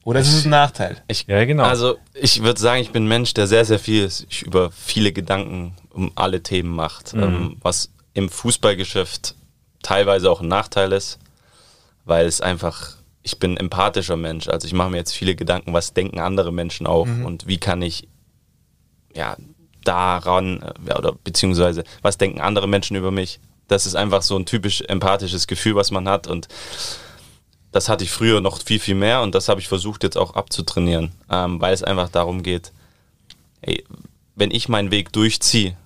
[0.03, 0.97] Oder ist es ein Nachteil?
[1.07, 1.63] Ich, ja, genau.
[1.63, 5.11] Also ich würde sagen, ich bin ein Mensch, der sehr, sehr viel sich über viele
[5.11, 7.13] Gedanken um alle Themen macht.
[7.13, 7.23] Mhm.
[7.23, 9.35] Ähm, was im Fußballgeschäft
[9.83, 11.19] teilweise auch ein Nachteil ist,
[12.05, 12.98] weil es einfach
[13.33, 14.47] ich bin ein empathischer Mensch.
[14.47, 17.25] Also ich mache mir jetzt viele Gedanken, was denken andere Menschen auch mhm.
[17.25, 18.07] und wie kann ich
[19.15, 19.37] ja
[19.83, 23.39] daran äh, oder beziehungsweise was denken andere Menschen über mich.
[23.67, 26.47] Das ist einfach so ein typisch empathisches Gefühl, was man hat und
[27.71, 30.35] das hatte ich früher noch viel, viel mehr und das habe ich versucht jetzt auch
[30.35, 32.71] abzutrainieren, ähm, weil es einfach darum geht,
[33.61, 33.83] ey,
[34.35, 35.77] wenn ich meinen Weg durchziehe,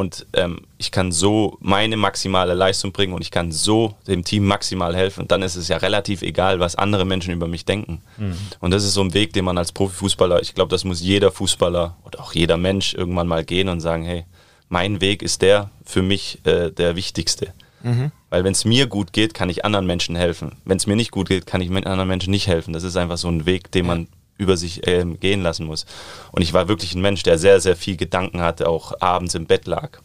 [0.00, 4.46] und ähm, ich kann so meine maximale Leistung bringen und ich kann so dem Team
[4.46, 5.28] maximal helfen.
[5.28, 8.00] dann ist es ja relativ egal, was andere Menschen über mich denken.
[8.16, 8.34] Mhm.
[8.60, 11.30] Und das ist so ein Weg, den man als Profifußballer, ich glaube, das muss jeder
[11.30, 14.24] Fußballer oder auch jeder Mensch irgendwann mal gehen und sagen, hey,
[14.70, 17.52] mein Weg ist der für mich äh, der wichtigste.
[17.82, 18.10] Mhm.
[18.30, 20.56] Weil wenn es mir gut geht, kann ich anderen Menschen helfen.
[20.64, 22.72] Wenn es mir nicht gut geht, kann ich anderen Menschen nicht helfen.
[22.72, 24.08] Das ist einfach so ein Weg, den man
[24.40, 25.84] über sich ähm, gehen lassen muss.
[26.32, 29.46] Und ich war wirklich ein Mensch, der sehr, sehr viel Gedanken hatte, auch abends im
[29.46, 30.00] Bett lag.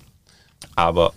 [0.75, 1.13] Aber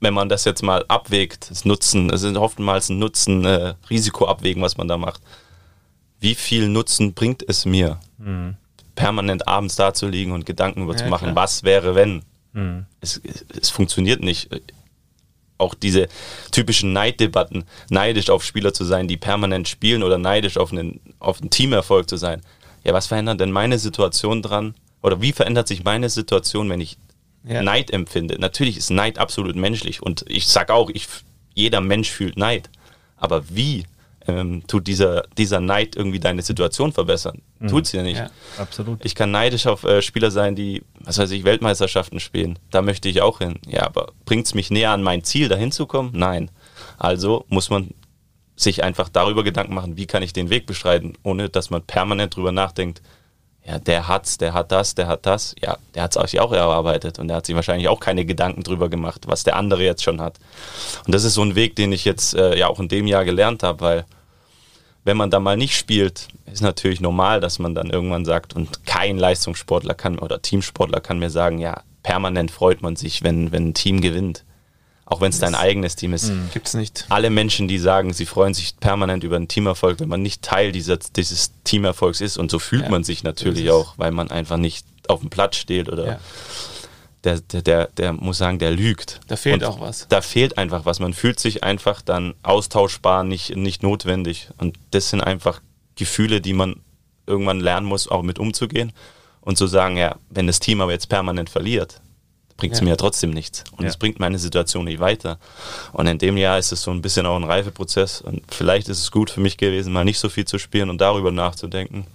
[0.00, 4.26] wenn man das jetzt mal abwägt, das Nutzen, es ist oftmals ein Nutzen, äh, Risiko
[4.26, 5.20] abwägen, was man da macht.
[6.20, 8.56] Wie viel Nutzen bringt es mir, mhm.
[8.94, 11.36] permanent abends da zu liegen und Gedanken über ja, zu machen, klar.
[11.36, 12.22] was wäre, wenn?
[12.52, 12.86] Mhm.
[13.00, 13.20] Es,
[13.60, 14.48] es funktioniert nicht
[15.64, 16.08] auch diese
[16.52, 21.40] typischen Neiddebatten, neidisch auf Spieler zu sein, die permanent spielen oder neidisch auf einen, auf
[21.40, 22.42] einen Teamerfolg zu sein.
[22.84, 24.74] Ja, was verändert denn meine Situation dran?
[25.02, 26.98] Oder wie verändert sich meine Situation, wenn ich
[27.44, 27.62] ja.
[27.62, 28.38] Neid empfinde?
[28.38, 31.08] Natürlich ist Neid absolut menschlich und ich sag auch, ich,
[31.54, 32.70] jeder Mensch fühlt Neid.
[33.16, 33.84] Aber wie
[34.26, 37.42] ähm, tut dieser, dieser Neid irgendwie deine Situation verbessern.
[37.58, 37.68] Mhm.
[37.68, 38.18] Tut sie ja nicht.
[38.18, 39.04] Ja, absolut.
[39.04, 42.58] Ich kann neidisch auf äh, Spieler sein, die, was weiß ich, Weltmeisterschaften spielen.
[42.70, 43.58] Da möchte ich auch hin.
[43.66, 46.10] Ja, aber bringt es mich näher an mein Ziel, dahin zu kommen?
[46.14, 46.50] Nein.
[46.98, 47.90] Also muss man
[48.56, 52.36] sich einfach darüber Gedanken machen, wie kann ich den Weg beschreiten, ohne dass man permanent
[52.36, 53.02] drüber nachdenkt,
[53.66, 55.54] ja, der hat's, der hat das, der hat das.
[55.60, 58.62] Ja, der hat es sich auch erarbeitet und der hat sich wahrscheinlich auch keine Gedanken
[58.62, 60.38] drüber gemacht, was der andere jetzt schon hat.
[61.06, 63.24] Und das ist so ein Weg, den ich jetzt äh, ja auch in dem Jahr
[63.24, 64.04] gelernt habe, weil
[65.04, 68.86] wenn man da mal nicht spielt, ist natürlich normal, dass man dann irgendwann sagt, und
[68.86, 73.68] kein Leistungssportler kann oder Teamsportler kann mir sagen, ja, permanent freut man sich, wenn, wenn
[73.68, 74.44] ein Team gewinnt.
[75.06, 76.30] Auch wenn es dein eigenes Team ist.
[76.30, 76.48] Mhm.
[76.52, 77.04] Gibt es nicht.
[77.10, 80.72] Alle Menschen, die sagen, sie freuen sich permanent über einen Teamerfolg, wenn man nicht Teil
[80.72, 82.38] dieser, dieses Teamerfolgs ist.
[82.38, 85.56] Und so fühlt ja, man sich natürlich auch, weil man einfach nicht auf dem Platz
[85.56, 86.20] steht oder ja
[87.24, 89.20] der, der, der, der muss sagen, der lügt.
[89.26, 90.06] Da fehlt und auch was.
[90.08, 91.00] Da fehlt einfach was.
[91.00, 94.48] Man fühlt sich einfach dann austauschbar, nicht, nicht notwendig.
[94.58, 95.60] Und das sind einfach
[95.96, 96.76] Gefühle, die man
[97.26, 98.92] irgendwann lernen muss, auch mit umzugehen.
[99.40, 102.00] Und zu sagen, ja, wenn das Team aber jetzt permanent verliert,
[102.56, 102.84] bringt es ja.
[102.84, 103.64] mir ja trotzdem nichts.
[103.76, 103.98] Und es ja.
[103.98, 105.38] bringt meine Situation nicht weiter.
[105.92, 108.20] Und in dem Jahr ist es so ein bisschen auch ein Reifeprozess.
[108.20, 111.00] Und vielleicht ist es gut für mich gewesen, mal nicht so viel zu spielen und
[111.00, 112.06] darüber nachzudenken.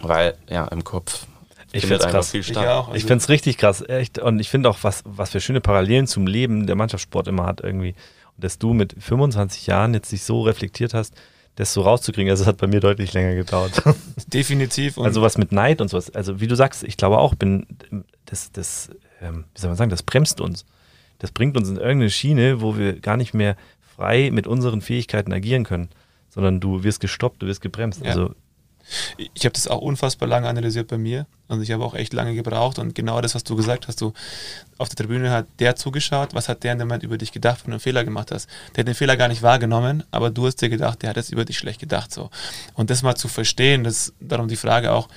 [0.00, 1.26] Weil, ja, im Kopf
[1.72, 2.30] ich finde es krass.
[2.30, 3.84] Viel ich also ich finde es richtig krass.
[3.86, 4.18] Echt.
[4.18, 7.60] Und ich finde auch, was, was für schöne Parallelen zum Leben der Mannschaftssport immer hat
[7.60, 7.94] irgendwie.
[8.36, 11.14] Und dass du mit 25 Jahren jetzt dich so reflektiert hast,
[11.56, 13.82] das so rauszukriegen, also das hat bei mir deutlich länger gedauert.
[14.32, 14.96] Definitiv.
[14.98, 16.14] also was mit Neid und sowas.
[16.14, 17.66] Also wie du sagst, ich glaube auch, bin
[18.26, 20.64] das, das, ähm, wie soll man sagen, das bremst uns.
[21.18, 23.56] Das bringt uns in irgendeine Schiene, wo wir gar nicht mehr
[23.96, 25.88] frei mit unseren Fähigkeiten agieren können,
[26.30, 28.04] sondern du wirst gestoppt, du wirst gebremst.
[28.04, 28.10] Ja.
[28.10, 28.34] Also
[29.34, 32.34] ich habe das auch unfassbar lange analysiert bei mir und ich habe auch echt lange
[32.34, 34.12] gebraucht und genau das, was du gesagt hast, du
[34.78, 37.60] auf der Tribüne hat der zugeschaut, was hat der in dem Moment über dich gedacht,
[37.64, 38.48] wenn du einen Fehler gemacht hast.
[38.74, 41.32] Der hat den Fehler gar nicht wahrgenommen, aber du hast dir gedacht, der hat jetzt
[41.32, 42.30] über dich schlecht gedacht so.
[42.74, 45.08] Und das mal zu verstehen, das darum die Frage auch,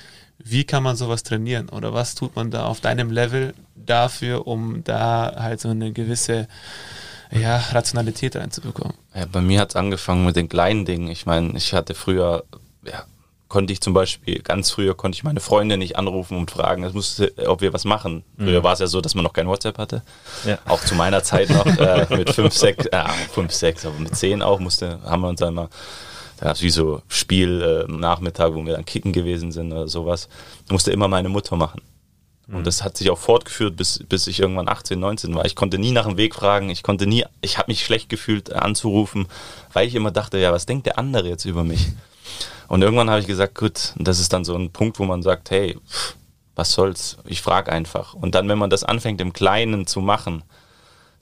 [0.44, 4.84] wie kann man sowas trainieren oder was tut man da auf deinem Level dafür, um
[4.84, 6.48] da halt so eine gewisse
[7.30, 8.94] ja, Rationalität reinzubekommen?
[9.14, 11.08] Ja, bei mir hat es angefangen mit den kleinen Dingen.
[11.08, 12.44] Ich meine, ich hatte früher
[12.84, 13.04] ja,
[13.52, 17.34] konnte ich zum Beispiel, ganz früher konnte ich meine Freunde nicht anrufen und fragen, musste,
[17.46, 18.24] ob wir was machen.
[18.38, 18.64] Früher mhm.
[18.64, 20.02] war es ja so, dass man noch kein WhatsApp hatte.
[20.46, 20.58] Ja.
[20.64, 24.40] Auch zu meiner Zeit noch äh, mit 5, 6, äh, 5, 6, aber mit 10
[24.40, 25.68] auch musste, haben wir uns einmal
[26.50, 30.28] ist wie so Spiel äh, Nachmittag, wo wir dann kicken gewesen sind oder sowas,
[30.70, 31.80] musste immer meine Mutter machen.
[32.48, 32.64] Und mhm.
[32.64, 35.44] das hat sich auch fortgeführt, bis, bis ich irgendwann 18, 19 war.
[35.44, 38.52] Ich konnte nie nach dem Weg fragen, ich konnte nie, ich habe mich schlecht gefühlt
[38.52, 39.26] anzurufen,
[39.72, 41.88] weil ich immer dachte, ja, was denkt der andere jetzt über mich?
[42.68, 45.50] Und irgendwann habe ich gesagt, gut, das ist dann so ein Punkt, wo man sagt,
[45.50, 45.78] hey,
[46.54, 48.14] was soll's, ich frage einfach.
[48.14, 50.42] Und dann, wenn man das anfängt, im Kleinen zu machen,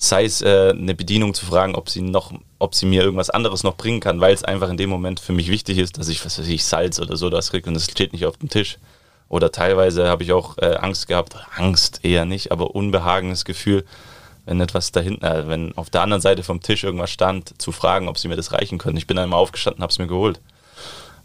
[0.03, 3.63] sei es äh, eine Bedienung zu fragen, ob sie noch, ob sie mir irgendwas anderes
[3.63, 6.25] noch bringen kann, weil es einfach in dem Moment für mich wichtig ist, dass ich,
[6.25, 8.79] was weiß ich, Salz oder so das kriege und es steht nicht auf dem Tisch.
[9.29, 13.85] Oder teilweise habe ich auch äh, Angst gehabt, Angst eher nicht, aber unbehagenes Gefühl,
[14.47, 17.71] wenn etwas da hinten, äh, wenn auf der anderen Seite vom Tisch irgendwas stand, zu
[17.71, 18.97] fragen, ob sie mir das reichen können.
[18.97, 20.41] Ich bin dann immer aufgestanden, habe es mir geholt,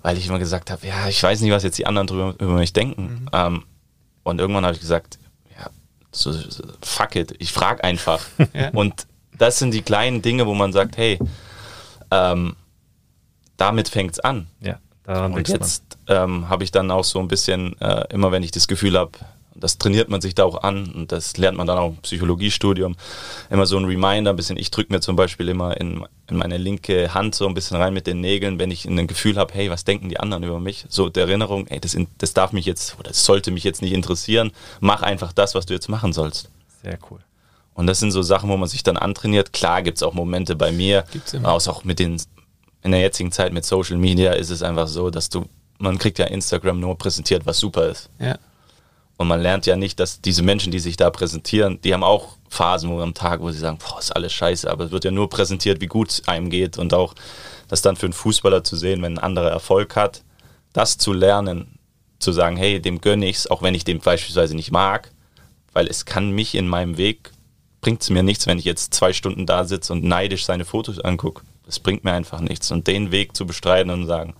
[0.01, 2.55] weil ich immer gesagt habe, ja, ich weiß nicht, was jetzt die anderen drüber, über
[2.55, 3.21] mich denken.
[3.21, 3.29] Mhm.
[3.31, 3.63] Ähm,
[4.23, 5.17] und irgendwann habe ich gesagt,
[6.15, 6.33] so,
[6.81, 8.21] fuck it, ich frage einfach.
[8.53, 8.69] ja.
[8.69, 11.19] Und das sind die kleinen Dinge, wo man sagt, hey,
[12.11, 12.55] ähm,
[13.57, 14.47] damit fängt es an.
[14.61, 18.43] Ja, daran Und jetzt ähm, habe ich dann auch so ein bisschen, äh, immer wenn
[18.43, 19.11] ich das Gefühl habe,
[19.55, 22.95] das trainiert man sich da auch an und das lernt man dann auch im Psychologiestudium.
[23.49, 26.57] Immer so ein Reminder, ein bisschen, ich drücke mir zum Beispiel immer in, in, meine
[26.57, 29.71] linke Hand so ein bisschen rein mit den Nägeln, wenn ich ein Gefühl habe, hey,
[29.71, 30.85] was denken die anderen über mich?
[30.89, 33.93] So der Erinnerung, hey, das, das darf mich jetzt, oder das sollte mich jetzt nicht
[33.93, 36.49] interessieren, mach einfach das, was du jetzt machen sollst.
[36.83, 37.19] Sehr cool.
[37.73, 39.53] Und das sind so Sachen, wo man sich dann antrainiert.
[39.53, 41.51] Klar gibt es auch Momente bei mir, immer.
[41.51, 42.21] auch mit den,
[42.83, 45.45] in der jetzigen Zeit mit Social Media ist es einfach so, dass du,
[45.77, 48.09] man kriegt ja Instagram nur präsentiert, was super ist.
[48.19, 48.37] Ja.
[49.17, 52.37] Und man lernt ja nicht, dass diese Menschen, die sich da präsentieren, die haben auch
[52.49, 55.11] Phasen wo am Tag, wo sie sagen, boah, ist alles scheiße, aber es wird ja
[55.11, 56.77] nur präsentiert, wie gut es einem geht.
[56.77, 57.15] Und auch
[57.67, 60.23] das dann für einen Fußballer zu sehen, wenn ein anderer Erfolg hat,
[60.73, 61.79] das zu lernen,
[62.19, 65.11] zu sagen, hey, dem gönne ich es, auch wenn ich den beispielsweise nicht mag,
[65.73, 67.31] weil es kann mich in meinem Weg,
[67.81, 70.99] bringt es mir nichts, wenn ich jetzt zwei Stunden da sitze und neidisch seine Fotos
[70.99, 71.43] angucke.
[71.65, 72.71] Das bringt mir einfach nichts.
[72.71, 74.35] Und den Weg zu bestreiten und sagen,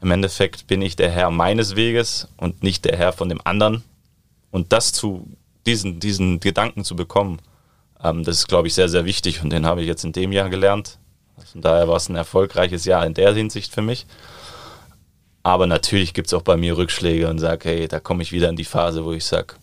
[0.00, 3.84] im Endeffekt bin ich der Herr meines Weges und nicht der Herr von dem anderen.
[4.50, 5.28] Und das zu,
[5.66, 7.40] diesen, diesen Gedanken zu bekommen,
[8.02, 10.32] ähm, das ist, glaube ich, sehr, sehr wichtig und den habe ich jetzt in dem
[10.32, 10.98] Jahr gelernt.
[11.52, 14.06] Von daher war es ein erfolgreiches Jahr in der Hinsicht für mich.
[15.42, 18.48] Aber natürlich gibt es auch bei mir Rückschläge und sage, hey, da komme ich wieder
[18.48, 19.54] in die Phase, wo ich sage,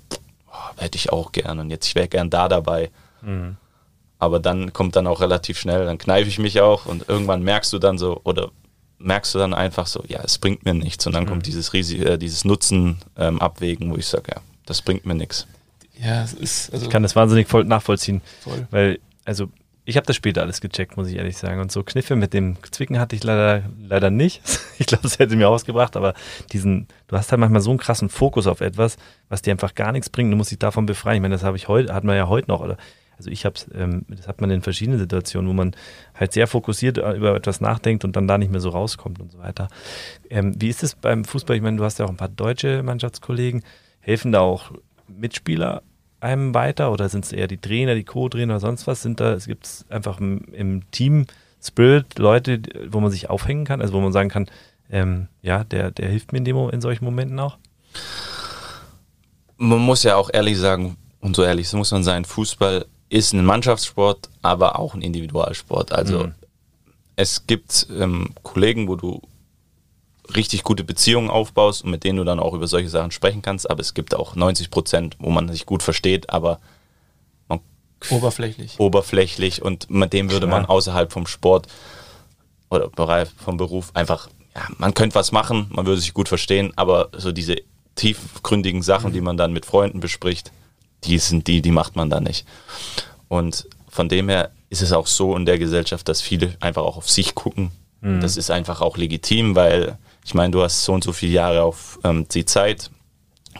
[0.47, 2.89] oh, hätte ich auch gern und jetzt ich wäre gern da dabei.
[3.21, 3.57] Mhm.
[4.19, 7.71] Aber dann kommt dann auch relativ schnell, dann kneife ich mich auch und irgendwann merkst
[7.73, 8.49] du dann so, oder
[8.99, 11.05] merkst du dann einfach so, ja, es bringt mir nichts.
[11.05, 11.29] Und dann mhm.
[11.29, 15.15] kommt dieses, Risi äh, dieses Nutzen ähm, abwägen, wo ich sage, ja, das bringt mir
[15.15, 15.47] nichts.
[15.99, 16.73] Ja, es ist.
[16.73, 18.21] Also ich kann das wahnsinnig voll nachvollziehen.
[18.41, 18.67] Voll.
[18.69, 19.49] Weil, also,
[19.85, 21.61] ich habe das später alles gecheckt, muss ich ehrlich sagen.
[21.61, 24.41] Und so Kniffe mit dem Zwicken hatte ich leider, leider nicht.
[24.79, 26.13] Ich glaube, das hätte mir ausgebracht, aber
[26.53, 29.91] diesen, du hast halt manchmal so einen krassen Fokus auf etwas, was dir einfach gar
[29.91, 30.31] nichts bringt.
[30.31, 31.15] Du musst dich davon befreien.
[31.15, 32.77] Ich meine, das habe ich heute, hat man ja heute noch, oder
[33.17, 35.75] also ich habe ähm, das hat man in verschiedenen Situationen, wo man
[36.13, 39.31] halt sehr fokussiert äh, über etwas nachdenkt und dann da nicht mehr so rauskommt und
[39.31, 39.67] so weiter.
[40.29, 41.55] Ähm, wie ist es beim Fußball?
[41.55, 43.63] Ich meine, du hast ja auch ein paar deutsche Mannschaftskollegen.
[43.99, 44.71] Helfen da auch
[45.07, 45.81] Mitspieler
[46.19, 49.01] einem weiter oder sind es eher die Trainer, die Co-Trainer oder sonst was?
[49.01, 51.25] Sind da, es gibt einfach im, im, Team
[51.61, 54.47] Spirit Leute, wo man sich aufhängen kann, also wo man sagen kann,
[54.89, 57.57] ähm, ja, der, der hilft mir in, dem, in solchen Momenten auch?
[59.57, 63.45] Man muss ja auch ehrlich sagen, und so ehrlich muss man sein, Fußball ist ein
[63.45, 65.91] Mannschaftssport, aber auch ein Individualsport.
[65.91, 66.35] Also mhm.
[67.15, 69.21] es gibt ähm, Kollegen, wo du
[70.35, 73.69] richtig gute Beziehungen aufbaust und mit denen du dann auch über solche Sachen sprechen kannst,
[73.69, 76.59] aber es gibt auch 90 Prozent, wo man sich gut versteht, aber
[78.09, 78.79] oberflächlich.
[78.79, 80.61] Oberflächlich und mit dem würde Klar.
[80.61, 81.67] man außerhalb vom Sport
[82.69, 82.89] oder
[83.37, 87.31] vom Beruf einfach, ja, man könnte was machen, man würde sich gut verstehen, aber so
[87.31, 87.55] diese
[87.95, 89.13] tiefgründigen Sachen, mhm.
[89.13, 90.51] die man dann mit Freunden bespricht,
[91.07, 92.45] die sind die, die macht man da nicht.
[93.27, 96.97] Und von dem her ist es auch so in der Gesellschaft, dass viele einfach auch
[96.97, 97.71] auf sich gucken.
[98.01, 98.21] Mhm.
[98.21, 101.63] Das ist einfach auch legitim, weil ich meine, du hast so und so viele Jahre
[101.63, 102.91] auf ähm, die Zeit,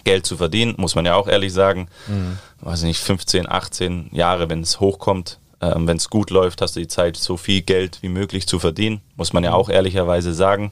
[0.04, 1.88] Geld zu verdienen, muss man ja auch ehrlich sagen.
[2.08, 2.38] Mhm.
[2.62, 6.80] Weiß nicht, 15, 18 Jahre, wenn es hochkommt, ähm, wenn es gut läuft, hast du
[6.80, 10.72] die Zeit, so viel Geld wie möglich zu verdienen, muss man ja auch ehrlicherweise sagen,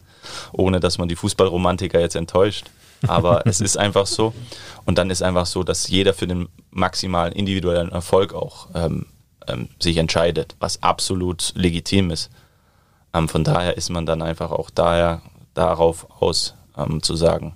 [0.51, 2.67] ohne dass man die Fußballromantiker jetzt enttäuscht.
[3.07, 4.33] Aber es ist einfach so.
[4.85, 9.07] Und dann ist einfach so, dass jeder für den maximalen individuellen Erfolg auch ähm,
[9.47, 12.29] ähm, sich entscheidet, was absolut legitim ist.
[13.13, 15.21] Ähm, von daher ist man dann einfach auch daher
[15.53, 17.55] darauf aus, ähm, zu sagen,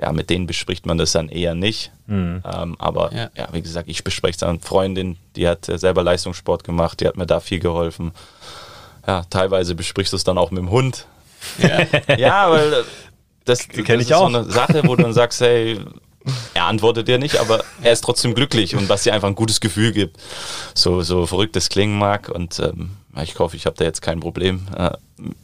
[0.00, 1.92] ja, mit denen bespricht man das dann eher nicht.
[2.06, 2.42] Mhm.
[2.44, 3.30] Ähm, aber ja.
[3.36, 3.48] ja.
[3.52, 7.16] wie gesagt, ich bespreche es dann Freundin, die hat äh, selber Leistungssport gemacht, die hat
[7.16, 8.12] mir da viel geholfen.
[9.06, 11.06] Ja, teilweise besprichst du es dann auch mit dem Hund.
[11.58, 11.80] Ja,
[12.16, 12.84] ja weil äh,
[13.44, 14.30] das, das kenne ich auch.
[14.30, 15.80] so eine Sache, wo du dann sagst, hey,
[16.54, 19.60] er antwortet dir nicht, aber er ist trotzdem glücklich und was dir einfach ein gutes
[19.60, 20.18] Gefühl gibt.
[20.74, 22.28] So, so verrückt es klingen mag.
[22.28, 22.90] Und ähm,
[23.22, 24.90] ich hoffe, ich habe da jetzt kein Problem äh,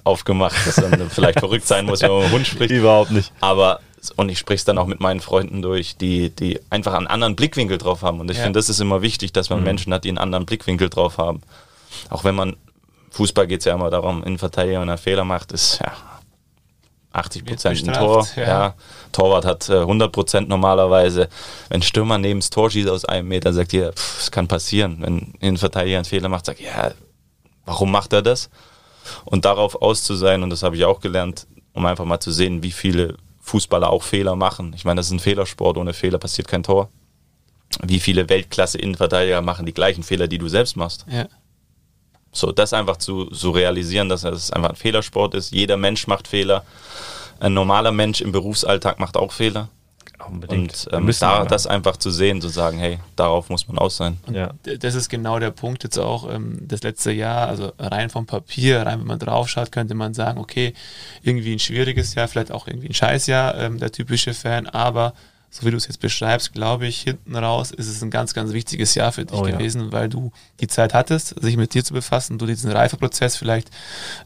[0.05, 2.71] aufgemacht, dass dann vielleicht verrückt sein muss, wenn man mit dem Hund spricht.
[2.73, 3.33] Überhaupt nicht.
[3.41, 3.81] Aber
[4.15, 7.35] und ich spreche es dann auch mit meinen Freunden durch, die, die einfach einen anderen
[7.35, 8.21] Blickwinkel drauf haben.
[8.21, 8.45] Und ich ja.
[8.45, 9.65] finde, das ist immer wichtig, dass man mhm.
[9.65, 11.41] Menschen hat, die einen anderen Blickwinkel drauf haben.
[12.11, 12.57] Auch wenn man,
[13.11, 15.93] Fußball geht es ja immer darum, in Verteidigung einen Fehler macht, ist ja
[17.17, 18.27] 80 Prozent ein Tor.
[18.37, 18.43] Ja.
[18.43, 18.75] ja.
[19.13, 21.29] Torwart hat äh, 100 Prozent normalerweise.
[21.69, 24.99] Wenn Stürmer neben das Tor schießt aus einem Meter, sagt ihr, es kann passieren.
[25.01, 26.93] Wenn ein Verteidiger einen Fehler macht, sagt ja,
[27.65, 28.51] warum macht er das?
[29.25, 32.33] Und darauf aus zu sein, und das habe ich auch gelernt, um einfach mal zu
[32.33, 34.73] sehen, wie viele Fußballer auch Fehler machen.
[34.75, 36.89] Ich meine, das ist ein Fehlersport, ohne Fehler passiert kein Tor.
[37.83, 41.05] Wie viele Weltklasse-Innenverteidiger machen die gleichen Fehler, die du selbst machst?
[41.09, 41.27] Ja.
[42.37, 45.53] So, das einfach zu, zu realisieren, dass es einfach ein Fehlersport ist.
[45.53, 46.65] Jeder Mensch macht Fehler.
[47.41, 49.69] Ein normaler Mensch im Berufsalltag macht auch Fehler.
[50.29, 50.89] Unbedingt.
[50.91, 54.19] Und ähm, da, das einfach zu sehen, zu sagen, hey, darauf muss man aus sein.
[54.33, 54.51] Ja.
[54.65, 58.83] Das ist genau der Punkt jetzt auch ähm, das letzte Jahr, also rein vom Papier,
[58.83, 60.75] rein wenn man drauf schaut, könnte man sagen, okay,
[61.23, 65.13] irgendwie ein schwieriges Jahr, vielleicht auch irgendwie ein Scheißjahr, ähm, der typische Fan, aber
[65.57, 68.53] so wie du es jetzt beschreibst, glaube ich, hinten raus ist es ein ganz, ganz
[68.53, 69.93] wichtiges Jahr für dich oh, gewesen, ja.
[69.93, 70.31] weil du
[70.61, 73.71] die Zeit hattest, sich mit dir zu befassen, du diesen Reifeprozess vielleicht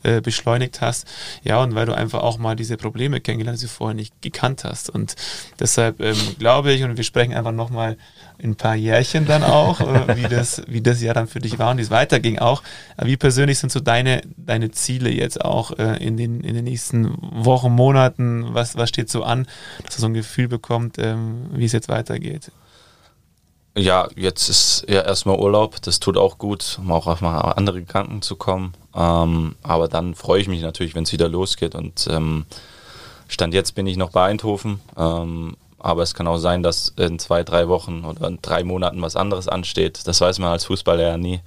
[0.03, 1.07] äh, beschleunigt hast,
[1.45, 4.21] ja, und weil du einfach auch mal diese Probleme kennengelernt hast, die du vorher nicht
[4.23, 4.91] gekannt hast.
[4.91, 5.15] Und
[5.61, 7.97] deshalb ähm, glaube ich, und wir sprechen einfach nochmal
[8.43, 11.59] in ein paar Jährchen dann auch, äh, wie, das, wie das Jahr dann für dich
[11.59, 12.63] war und wie es weiterging auch.
[13.03, 17.15] Wie persönlich sind so deine, deine Ziele jetzt auch äh, in, den, in den nächsten
[17.21, 18.55] Wochen, Monaten?
[18.55, 19.47] Was, was steht so an,
[19.85, 22.51] dass du so ein Gefühl bekommst, ähm, wie es jetzt weitergeht?
[23.77, 27.81] Ja, jetzt ist ja erstmal Urlaub, das tut auch gut, um auch auf mal andere
[27.81, 28.75] Gedanken zu kommen.
[28.95, 31.75] Ähm, aber dann freue ich mich natürlich, wenn es wieder losgeht.
[31.75, 32.47] Und ähm,
[33.29, 34.81] Stand jetzt bin ich noch bei Eindhoven.
[34.97, 39.03] Ähm, aber es kann auch sein, dass in zwei, drei Wochen oder in drei Monaten
[39.03, 40.07] was anderes ansteht.
[40.07, 41.41] Das weiß man als Fußballer ja nie.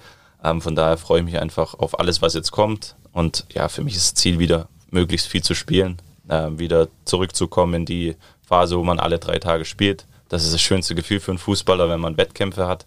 [0.44, 2.96] Ähm, von daher freue ich mich einfach auf alles, was jetzt kommt.
[3.12, 7.76] Und ja, für mich ist das Ziel wieder, möglichst viel zu spielen, äh, wieder zurückzukommen
[7.76, 8.16] in die
[8.46, 10.06] Phase, wo man alle drei Tage spielt.
[10.30, 12.86] Das ist das schönste Gefühl für einen Fußballer, wenn man Wettkämpfe hat.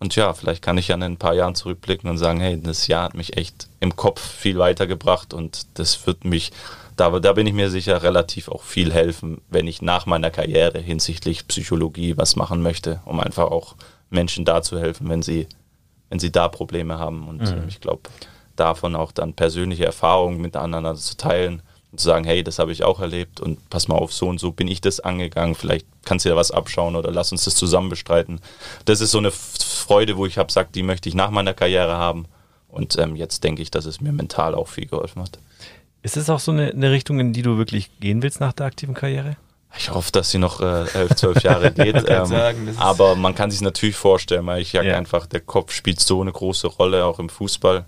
[0.00, 2.86] Und ja, vielleicht kann ich ja in ein paar Jahren zurückblicken und sagen, hey, das
[2.86, 6.52] Jahr hat mich echt im Kopf viel weitergebracht und das wird mich
[6.98, 10.80] da, da bin ich mir sicher relativ auch viel helfen, wenn ich nach meiner Karriere
[10.80, 13.76] hinsichtlich Psychologie was machen möchte, um einfach auch
[14.10, 15.46] Menschen da zu helfen, wenn sie,
[16.10, 17.28] wenn sie da Probleme haben.
[17.28, 17.68] Und mhm.
[17.68, 18.02] ich glaube,
[18.56, 22.82] davon auch dann persönliche Erfahrungen miteinander zu teilen und zu sagen, hey, das habe ich
[22.82, 26.24] auch erlebt und pass mal auf, so und so bin ich das angegangen, vielleicht kannst
[26.24, 28.40] du dir was abschauen oder lass uns das zusammen bestreiten.
[28.86, 31.94] Das ist so eine Freude, wo ich habe gesagt, die möchte ich nach meiner Karriere
[31.94, 32.26] haben.
[32.68, 35.38] Und ähm, jetzt denke ich, dass es mir mental auch viel geholfen hat.
[36.02, 38.66] Ist es auch so eine, eine, Richtung, in die du wirklich gehen willst nach der
[38.66, 39.36] aktiven Karriere?
[39.76, 41.96] Ich hoffe, dass sie noch äh, elf, zwölf Jahre geht.
[42.08, 44.82] ähm, sagen, aber man kann sich natürlich vorstellen, weil ich ja.
[44.82, 47.84] einfach, der Kopf spielt so eine große Rolle, auch im Fußball.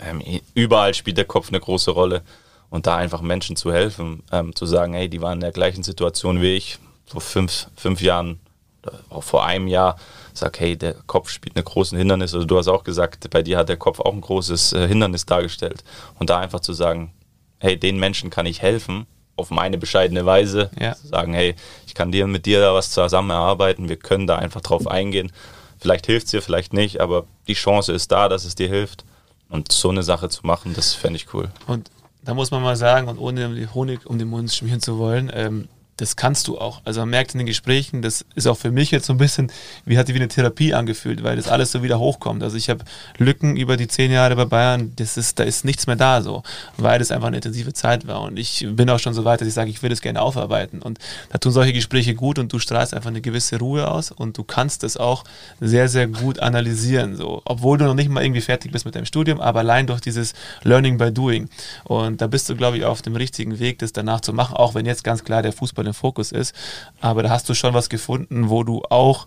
[0.00, 0.22] Ähm,
[0.54, 2.22] überall spielt der Kopf eine große Rolle.
[2.68, 5.82] Und da einfach Menschen zu helfen, ähm, zu sagen, hey, die waren in der gleichen
[5.82, 8.40] Situation wie ich, vor fünf, fünf Jahren,
[8.82, 9.96] oder auch vor einem Jahr,
[10.34, 12.34] sag, hey, der Kopf spielt eine große Hindernis.
[12.34, 15.26] Also du hast auch gesagt, bei dir hat der Kopf auch ein großes äh, Hindernis
[15.26, 15.84] dargestellt.
[16.18, 17.12] Und da einfach zu sagen,
[17.58, 19.06] hey, den Menschen kann ich helfen,
[19.36, 20.70] auf meine bescheidene Weise.
[20.78, 20.94] Ja.
[20.94, 21.54] Zu sagen, hey,
[21.86, 25.32] ich kann dir mit dir da was zusammen erarbeiten, wir können da einfach drauf eingehen.
[25.78, 29.04] Vielleicht hilft es dir, vielleicht nicht, aber die Chance ist da, dass es dir hilft.
[29.48, 31.50] Und so eine Sache zu machen, das fände ich cool.
[31.66, 31.90] Und
[32.22, 35.68] da muss man mal sagen, und ohne Honig um den Mund schmieren zu wollen, ähm,
[36.02, 36.80] das kannst du auch.
[36.84, 39.52] Also man merkt in den Gesprächen, das ist auch für mich jetzt so ein bisschen,
[39.84, 42.42] wie hat sich wie eine Therapie angefühlt, weil das alles so wieder hochkommt.
[42.42, 42.84] Also ich habe
[43.18, 46.42] Lücken über die zehn Jahre bei Bayern, das ist, da ist nichts mehr da so,
[46.76, 48.22] weil das einfach eine intensive Zeit war.
[48.22, 50.82] Und ich bin auch schon so weit, dass ich sage, ich will das gerne aufarbeiten.
[50.82, 50.98] Und
[51.30, 54.42] da tun solche Gespräche gut und du strahlst einfach eine gewisse Ruhe aus und du
[54.42, 55.22] kannst das auch
[55.60, 57.14] sehr, sehr gut analysieren.
[57.14, 57.42] So.
[57.44, 60.32] Obwohl du noch nicht mal irgendwie fertig bist mit deinem Studium, aber allein durch dieses
[60.64, 61.48] Learning by Doing.
[61.84, 64.74] Und da bist du, glaube ich, auf dem richtigen Weg, das danach zu machen, auch
[64.74, 66.54] wenn jetzt ganz klar der Fußball im Fokus ist.
[67.00, 69.26] Aber da hast du schon was gefunden, wo du auch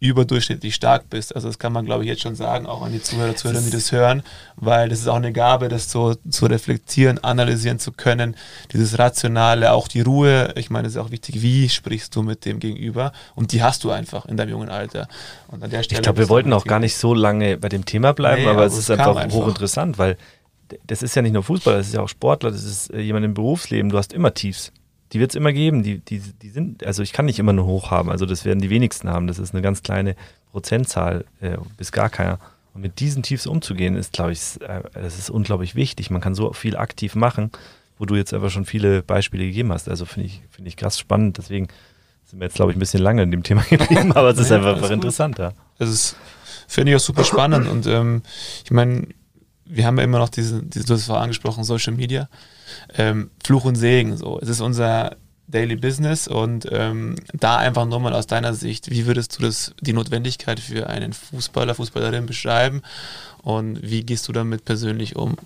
[0.00, 1.34] überdurchschnittlich stark bist.
[1.34, 3.70] Also das kann man, glaube ich, jetzt schon sagen, auch an die Zuhörer, Zuhörer, die
[3.70, 4.22] das hören,
[4.56, 8.34] weil das ist auch eine Gabe, das so zu reflektieren, analysieren zu können,
[8.72, 10.54] dieses Rationale, auch die Ruhe.
[10.56, 13.84] Ich meine, es ist auch wichtig, wie sprichst du mit dem Gegenüber und die hast
[13.84, 15.06] du einfach in deinem jungen Alter.
[15.48, 17.84] Und an der Stelle ich glaube, wir wollten auch gar nicht so lange bei dem
[17.84, 20.16] Thema bleiben, nee, aber, aber es ist einfach, einfach hochinteressant, weil
[20.86, 23.26] das ist ja nicht nur Fußball, das ist ja auch Sportler, das ist äh, jemand
[23.26, 24.72] im Berufsleben, du hast immer Tiefs
[25.12, 25.82] die wird es immer geben.
[25.82, 28.10] Die, die, die sind, also ich kann nicht immer nur hoch haben.
[28.10, 29.26] Also das werden die wenigsten haben.
[29.26, 30.16] Das ist eine ganz kleine
[30.52, 32.38] Prozentzahl, äh, bis gar keiner.
[32.74, 36.10] Und mit diesen Tiefs umzugehen, ist, glaube ich, äh, das ist unglaublich wichtig.
[36.10, 37.50] Man kann so viel aktiv machen,
[37.98, 39.88] wo du jetzt einfach schon viele Beispiele gegeben hast.
[39.88, 41.38] Also finde ich, finde ich krass spannend.
[41.38, 41.68] Deswegen
[42.24, 44.50] sind wir jetzt, glaube ich, ein bisschen lange in dem Thema geblieben, aber es ist
[44.50, 45.38] ja, einfach, einfach interessant.
[45.38, 45.52] Ja.
[45.78, 46.16] Es ist,
[46.68, 47.66] finde ich auch super spannend.
[47.66, 48.22] Und ähm,
[48.64, 49.08] ich meine,
[49.64, 52.28] wir haben ja immer noch diese, diese du hast es vorher angesprochen, Social Media,
[52.96, 54.16] ähm, Fluch und Segen.
[54.16, 55.16] So, es ist unser
[55.48, 59.74] Daily Business und ähm, da einfach nur mal aus deiner Sicht, wie würdest du das
[59.80, 62.82] die Notwendigkeit für einen Fußballer, Fußballerin beschreiben
[63.42, 65.36] und wie gehst du damit persönlich um?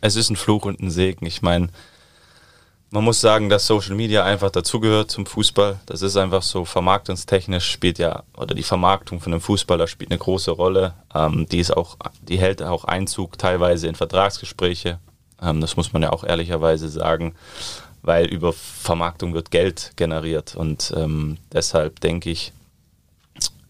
[0.00, 1.24] Es ist ein Fluch und ein Segen.
[1.24, 1.68] Ich meine,
[2.94, 5.80] man muss sagen, dass Social Media einfach dazugehört zum Fußball.
[5.84, 10.18] Das ist einfach so, vermarktungstechnisch spielt ja, oder die Vermarktung von einem Fußballer spielt eine
[10.18, 10.94] große Rolle.
[11.12, 15.00] Ähm, die ist auch, die hält auch Einzug teilweise in Vertragsgespräche.
[15.42, 17.34] Ähm, das muss man ja auch ehrlicherweise sagen,
[18.02, 20.54] weil über Vermarktung wird Geld generiert.
[20.54, 22.52] Und ähm, deshalb denke ich,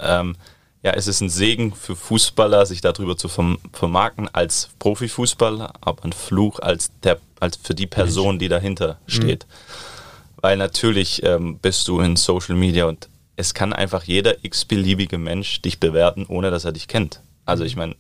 [0.01, 0.37] ähm,
[0.83, 6.13] ja, es ist ein Segen für Fußballer, sich darüber zu vermarkten als Profifußballer, aber ein
[6.13, 9.11] Fluch als, der, als für die Person, die dahinter mhm.
[9.11, 9.47] steht.
[9.47, 10.43] Mhm.
[10.43, 15.63] Weil natürlich ähm, bist du in Social Media und es kann einfach jeder x-beliebige Mensch
[15.63, 17.21] dich bewerten, ohne dass er dich kennt.
[17.45, 17.97] Also ich meine,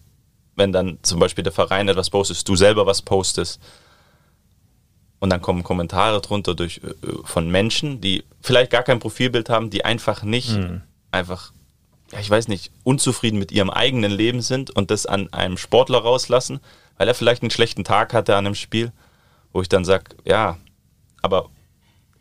[0.57, 3.61] wenn dann zum Beispiel der Verein etwas postet, du selber was postest
[5.19, 9.71] und dann kommen Kommentare drunter durch, äh, von Menschen, die vielleicht gar kein Profilbild haben,
[9.71, 10.83] die einfach nicht mhm.
[11.11, 11.53] einfach
[12.13, 15.99] ja, ich weiß nicht, unzufrieden mit ihrem eigenen Leben sind und das an einem Sportler
[15.99, 16.61] rauslassen,
[16.99, 18.93] weil er vielleicht einen schlechten Tag hatte an einem Spiel,
[19.55, 20.59] wo ich dann sage, ja,
[21.23, 21.49] aber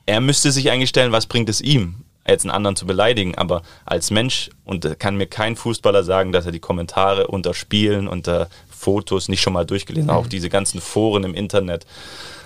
[0.06, 3.64] er müsste sich eigentlich stellen, was bringt es ihm, jetzt einen anderen zu beleidigen, aber
[3.86, 8.48] als Mensch, und kann mir kein Fußballer sagen, dass er die Kommentare unter Spielen, unter
[8.70, 10.26] Fotos nicht schon mal durchgelesen hat, mhm.
[10.26, 11.86] auch diese ganzen Foren im Internet,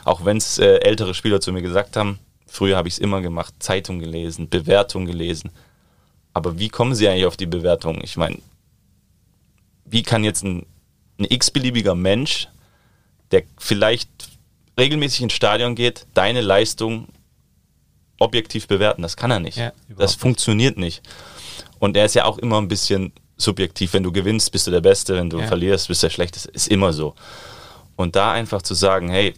[0.05, 2.17] auch wenn es äh, ältere Spieler zu mir gesagt haben,
[2.47, 5.51] früher habe ich es immer gemacht, Zeitung gelesen, Bewertung gelesen,
[6.33, 7.99] aber wie kommen Sie eigentlich auf die Bewertung?
[8.03, 8.38] Ich meine,
[9.85, 10.65] wie kann jetzt ein,
[11.19, 12.47] ein x-beliebiger Mensch,
[13.31, 14.26] der vielleicht
[14.78, 17.07] regelmäßig ins Stadion geht, deine Leistung
[18.19, 19.01] objektiv bewerten?
[19.01, 19.57] Das kann er nicht.
[19.57, 21.01] Ja, das funktioniert nicht.
[21.80, 23.93] Und er ist ja auch immer ein bisschen subjektiv.
[23.93, 25.15] Wenn du gewinnst, bist du der Beste.
[25.15, 25.47] Wenn du ja.
[25.47, 26.49] verlierst, bist du der Schlechteste.
[26.51, 27.13] Ist immer so.
[27.95, 29.34] Und da einfach zu sagen, hey,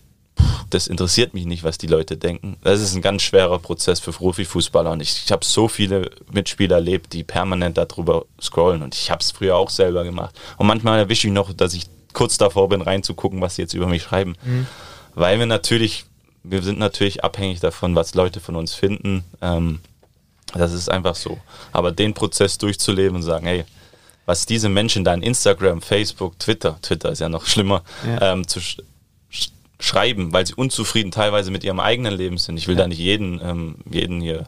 [0.69, 2.57] das interessiert mich nicht, was die Leute denken.
[2.61, 6.75] Das ist ein ganz schwerer Prozess für Profifußballer und ich, ich habe so viele Mitspieler
[6.75, 10.39] erlebt, die permanent darüber scrollen und ich habe es früher auch selber gemacht.
[10.57, 13.87] Und manchmal erwische ich noch, dass ich kurz davor bin, reinzugucken, was sie jetzt über
[13.87, 14.35] mich schreiben.
[14.43, 14.67] Mhm.
[15.19, 16.05] Weil wir natürlich,
[16.43, 19.25] wir sind natürlich abhängig davon, was Leute von uns finden.
[19.41, 19.79] Ähm,
[20.53, 21.37] das ist einfach so.
[21.71, 23.65] Aber den Prozess durchzuleben und sagen, hey,
[24.25, 28.33] was diese Menschen da in Instagram, Facebook, Twitter, Twitter ist ja noch schlimmer, ja.
[28.33, 28.61] Ähm, zu,
[29.79, 32.57] schreiben, weil sie unzufrieden teilweise mit ihrem eigenen Leben sind.
[32.57, 32.81] Ich will ja.
[32.81, 34.45] da nicht jeden, ähm, jeden hier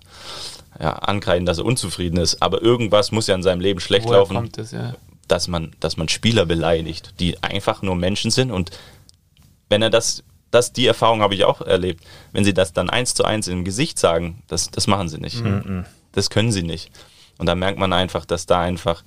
[0.80, 4.19] ja, ankreiden, dass er unzufrieden ist, aber irgendwas muss ja in seinem Leben schlecht Woher
[4.19, 4.76] laufen, das,
[5.28, 8.72] dass, man, dass man Spieler beleidigt, die einfach nur Menschen sind und
[9.69, 13.13] wenn er das, das die Erfahrung habe ich auch erlebt, wenn sie das dann eins
[13.13, 15.43] zu eins im Gesicht sagen, das, das machen sie nicht.
[15.43, 15.85] Mhm.
[16.11, 16.91] Das können sie nicht.
[17.37, 19.03] Und da merkt man einfach, dass da einfach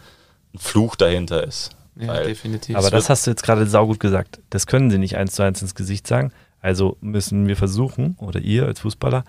[0.54, 1.70] ein Fluch dahinter ist.
[1.96, 2.76] Ja, Weil, definitiv.
[2.76, 4.40] Aber das hast du jetzt gerade saugut gesagt.
[4.50, 6.32] Das können sie nicht eins zu eins ins Gesicht sagen.
[6.60, 9.24] Also müssen wir versuchen, oder ihr als Fußballer,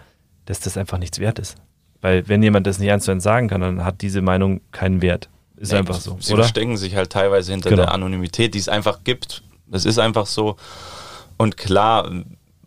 [0.45, 1.57] dass das einfach nichts wert ist.
[2.01, 5.01] Weil wenn jemand das nicht eins zu eins sagen kann, dann hat diese Meinung keinen
[5.01, 5.29] Wert.
[5.57, 6.17] Ist nee, einfach so.
[6.19, 6.43] Sie oder?
[6.43, 7.83] verstecken sich halt teilweise hinter genau.
[7.83, 9.43] der Anonymität, die es einfach gibt.
[9.67, 10.55] Das ist einfach so.
[11.37, 12.11] Und klar,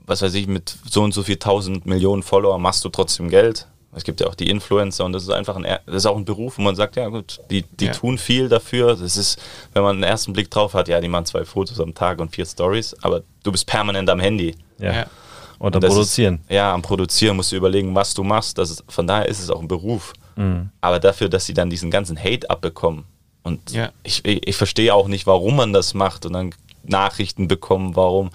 [0.06, 3.66] was weiß ich, mit so und so viel tausend Millionen Follower machst du trotzdem Geld.
[3.94, 6.24] Es gibt ja auch die Influencer und das ist einfach ein, das ist auch ein
[6.24, 7.92] Beruf, wo man sagt, ja gut, die, die ja.
[7.92, 8.94] tun viel dafür.
[8.94, 9.40] Das ist,
[9.72, 12.34] wenn man einen ersten Blick drauf hat, ja, die machen zwei Fotos am Tag und
[12.34, 14.54] vier Stories, aber du bist permanent am Handy.
[14.78, 14.92] Ja.
[14.92, 15.06] ja.
[15.58, 16.40] Und am Produzieren.
[16.48, 18.58] Ist, ja, am Produzieren musst du überlegen, was du machst.
[18.58, 20.12] Das ist, von daher ist es auch ein Beruf.
[20.36, 20.70] Mhm.
[20.80, 23.04] Aber dafür, dass sie dann diesen ganzen Hate abbekommen.
[23.42, 23.90] Und ja.
[24.02, 26.54] ich, ich, ich verstehe auch nicht, warum man das macht und dann
[26.88, 28.30] Nachrichten bekommen, warum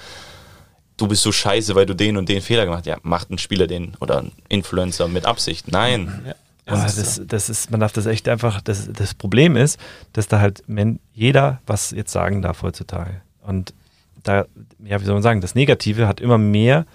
[0.97, 2.88] du bist so scheiße, weil du den und den Fehler gemacht hast.
[2.88, 5.72] Ja, macht ein Spieler den oder ein Influencer mit Absicht.
[5.72, 6.24] Nein.
[6.26, 6.36] Ja.
[6.66, 9.78] Ja, das, ist, das ist, man darf das echt einfach, das, das Problem ist,
[10.14, 10.64] dass da halt
[11.14, 13.22] jeder was jetzt sagen darf heutzutage.
[13.41, 13.74] Und
[14.24, 14.45] da,
[14.82, 16.86] ja, wie soll man sagen, das Negative hat immer mehr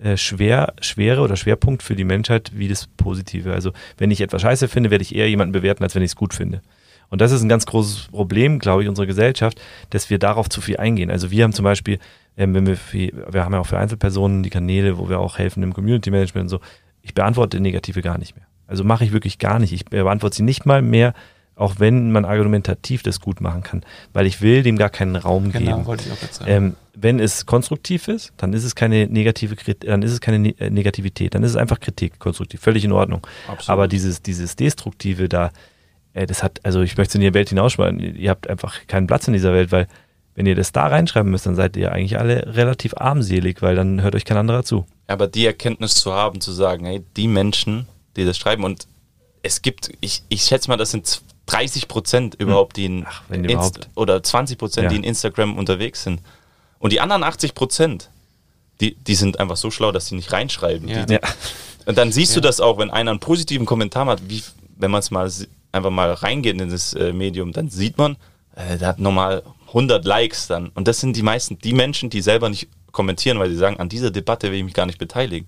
[0.00, 3.52] äh, schwer, Schwere oder Schwerpunkt für die Menschheit wie das Positive.
[3.52, 6.16] Also wenn ich etwas scheiße finde, werde ich eher jemanden bewerten, als wenn ich es
[6.16, 6.62] gut finde.
[7.10, 10.60] Und das ist ein ganz großes Problem, glaube ich, unserer Gesellschaft, dass wir darauf zu
[10.60, 11.10] viel eingehen.
[11.10, 11.98] Also wir haben zum Beispiel
[12.40, 15.38] ähm, wenn wir, für, wir haben ja auch für Einzelpersonen die Kanäle, wo wir auch
[15.38, 16.60] helfen im Community Management und so.
[17.02, 18.46] Ich beantworte Negative gar nicht mehr.
[18.66, 19.72] Also mache ich wirklich gar nicht.
[19.72, 21.12] Ich beantworte sie nicht mal mehr,
[21.54, 23.82] auch wenn man argumentativ das gut machen kann,
[24.14, 25.86] weil ich will dem gar keinen Raum genau, geben.
[25.86, 26.50] Wollte ich auch jetzt sagen.
[26.50, 30.54] Ähm, wenn es konstruktiv ist, dann ist es keine negative, dann ist es keine ne
[30.58, 33.26] äh, Negativität, dann ist es einfach Kritik, konstruktiv, völlig in Ordnung.
[33.48, 33.68] Absolut.
[33.68, 35.50] Aber dieses, dieses Destruktive da,
[36.14, 39.06] äh, das hat, also ich möchte es in die Welt hinausschmeißen, ihr habt einfach keinen
[39.06, 39.86] Platz in dieser Welt, weil
[40.34, 44.00] wenn ihr das da reinschreiben müsst, dann seid ihr eigentlich alle relativ armselig, weil dann
[44.02, 44.86] hört euch kein anderer zu.
[45.06, 47.86] Aber die Erkenntnis zu haben, zu sagen, hey, die Menschen,
[48.16, 48.86] die das schreiben und
[49.42, 53.44] es gibt, ich, ich schätze mal, das sind 30 Prozent überhaupt, die in Ach, wenn
[53.44, 53.88] überhaupt.
[53.96, 54.90] oder 20 Prozent, Ja.
[54.90, 56.20] die in Instagram unterwegs sind.
[56.78, 58.08] Und die anderen 80 Prozent,
[58.80, 60.88] die, die sind einfach so schlau, dass sie nicht reinschreiben.
[60.88, 61.04] Ja.
[61.06, 61.20] Die, Ja.
[61.86, 64.42] und dann siehst du das auch, wenn einer einen positiven Kommentar hat, wie
[64.76, 65.28] wenn man es mal
[65.72, 68.16] einfach mal reingeht in das äh, Medium, dann sieht man,
[68.56, 70.68] äh, der hat normal 100 Likes dann.
[70.70, 73.88] Und das sind die meisten, die Menschen, die selber nicht kommentieren, weil sie sagen, an
[73.88, 75.46] dieser Debatte will ich mich gar nicht beteiligen.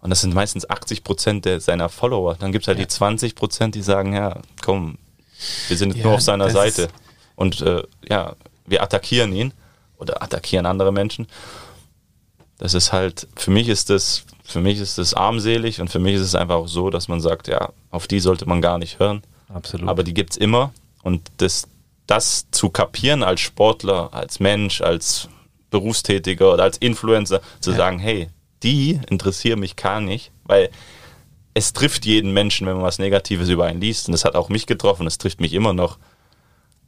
[0.00, 2.36] Und das sind meistens 80 Prozent der, seiner Follower.
[2.38, 2.84] Dann gibt es halt Ja.
[2.84, 4.96] die 20 Prozent, die sagen, ja, komm,
[5.68, 6.88] wir sind Ja, nur auf seiner Seite.
[7.36, 8.34] Und äh, ja,
[8.66, 9.52] wir attackieren ihn
[9.98, 11.26] oder attackieren andere Menschen.
[12.58, 16.14] Das ist halt, für mich ist das, für mich ist das armselig und für mich
[16.14, 18.98] ist es einfach auch so, dass man sagt, ja, auf die sollte man gar nicht
[18.98, 19.22] hören.
[19.52, 19.88] Absolut.
[19.88, 20.72] Aber die gibt es immer.
[21.02, 21.68] Und das,
[22.06, 25.28] das zu kapieren als Sportler, als Mensch, als
[25.70, 27.76] Berufstätiger oder als Influencer, zu Ja.
[27.76, 28.30] sagen, hey,
[28.62, 30.70] die interessieren mich gar nicht, weil
[31.52, 34.08] es trifft jeden Menschen, wenn man was Negatives über einen liest.
[34.08, 35.98] Und das hat auch mich getroffen, es trifft mich immer noch.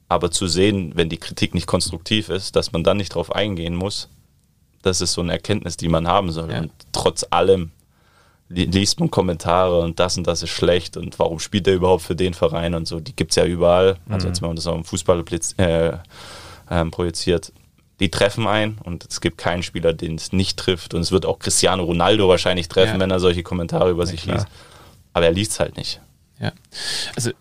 [0.08, 3.74] Aber zu sehen, wenn die Kritik nicht konstruktiv ist, dass man dann nicht drauf eingehen
[3.74, 4.08] muss,
[4.82, 6.50] das ist so eine Erkenntnis, die man haben soll.
[6.50, 6.60] Ja.
[6.60, 7.70] Und trotz allem
[8.48, 12.02] li- liest man Kommentare und das und das ist schlecht und warum spielt er überhaupt
[12.02, 13.00] für den Verein und so.
[13.00, 13.98] Die gibt es ja überall.
[14.08, 15.24] Also jetzt, wenn man das auf den Fußball
[15.58, 15.92] äh,
[16.70, 17.52] ähm, projiziert.
[18.00, 20.94] Die treffen ein und es gibt keinen Spieler, den es nicht trifft.
[20.94, 23.00] Und es wird auch Cristiano Ronaldo wahrscheinlich treffen, Ja.
[23.00, 24.36] wenn er solche Kommentare über Ja, sich klar.
[24.36, 24.48] liest.
[25.12, 26.00] Aber er liest es halt nicht.
[26.40, 26.52] Ja.
[27.14, 27.32] Also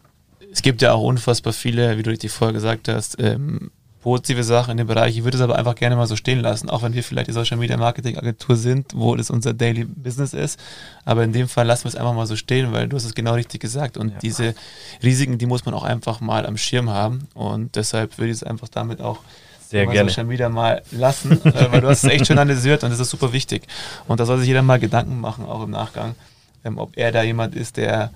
[0.51, 3.71] es gibt ja auch unfassbar viele, wie du richtig vorher gesagt hast, ähm,
[4.01, 5.17] positive Sachen in dem Bereich.
[5.17, 7.33] Ich würde es aber einfach gerne mal so stehen lassen, auch wenn wir vielleicht die
[7.33, 10.59] Social Media Marketing Agentur sind, wo das unser Daily Business ist.
[11.05, 13.13] Aber in dem Fall lassen wir es einfach mal so stehen, weil du hast es
[13.13, 13.97] genau richtig gesagt.
[13.97, 14.17] Und Ja.
[14.19, 14.55] diese
[15.03, 17.27] Risiken, die muss man auch einfach mal am Schirm haben.
[17.33, 19.19] Und deshalb würde ich es einfach damit auch
[19.67, 20.09] Sehr mal gerne.
[20.09, 23.09] Social Media mal lassen, äh, weil du hast es echt schon analysiert und das ist
[23.09, 23.63] super wichtig.
[24.07, 26.15] Und da soll sich jeder mal Gedanken machen, auch im Nachgang,
[26.63, 28.11] ähm, ob er da jemand ist, der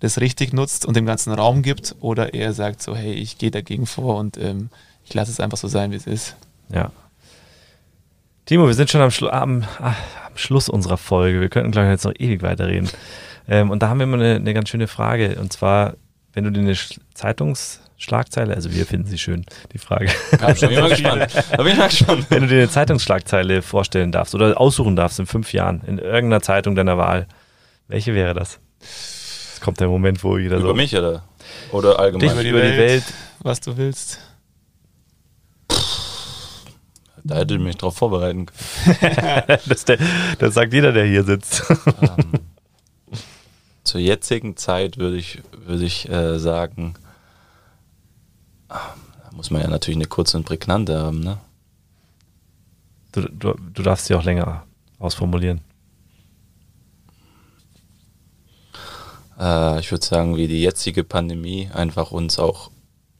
[0.00, 3.50] das richtig nutzt und dem ganzen Raum gibt oder er sagt so, hey, ich gehe
[3.52, 4.68] dagegen vor und ähm,
[5.12, 6.36] ich lasse es einfach so sein, wie es ist.
[6.70, 6.90] Ja.
[8.46, 9.88] Timo, wir sind schon am, Schlu am, ah,
[10.26, 11.38] am Schluss unserer Folge.
[11.42, 12.88] Wir könnten, glaube ich, jetzt noch ewig weiterreden.
[13.46, 15.36] Ähm, und da haben wir mal eine, eine ganz schöne Frage.
[15.38, 15.96] Und zwar,
[16.32, 19.44] wenn du dir eine Sch- Zeitungsschlagzeile, also wir finden sie schön,
[19.74, 20.08] die Frage.
[20.40, 21.26] Da bin ich mal gespannt.
[21.50, 22.26] Da bin ich mal gespannt.
[22.30, 26.40] wenn du dir eine Zeitungsschlagzeile vorstellen darfst oder aussuchen darfst in fünf Jahren, in irgendeiner
[26.40, 27.26] Zeitung deiner Wahl,
[27.86, 28.60] welche wäre das?
[28.80, 30.74] Jetzt kommt der Moment, wo jeder Über so.
[30.74, 31.22] mich oder?
[31.70, 32.38] Oder allgemein?
[32.38, 33.04] Dich über die Welt.
[33.40, 34.18] was du willst.
[37.24, 39.58] Da hätte ich mich drauf vorbereiten können.
[39.66, 39.98] Das, der,
[40.38, 41.64] das sagt jeder, der hier sitzt.
[42.00, 42.32] ähm,
[43.84, 46.94] zur jetzigen Zeit würde ich, würde ich äh, sagen,
[48.68, 48.94] ah,
[49.24, 51.38] da muss man ja natürlich eine kurze und prägnante haben, ne?
[53.12, 54.64] Du, du, du darfst sie auch länger
[54.98, 55.60] ausformulieren.
[59.38, 62.70] Äh, ich würde sagen, wie die jetzige Pandemie einfach uns auch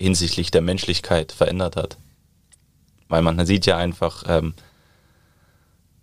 [0.00, 1.98] hinsichtlich der Menschlichkeit verändert hat.
[3.12, 4.54] Weil man sieht ja einfach, ähm,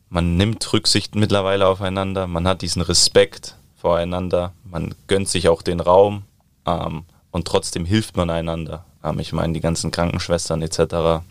[0.10, 5.80] man nimmt Rücksicht mittlerweile aufeinander, man hat diesen Respekt voreinander, man gönnt sich auch den
[5.80, 6.26] Raum
[6.68, 8.86] ähm, und trotzdem hilft man einander.
[9.03, 11.26] Ähm, ich meine, die ganzen Krankenschwestern etc.,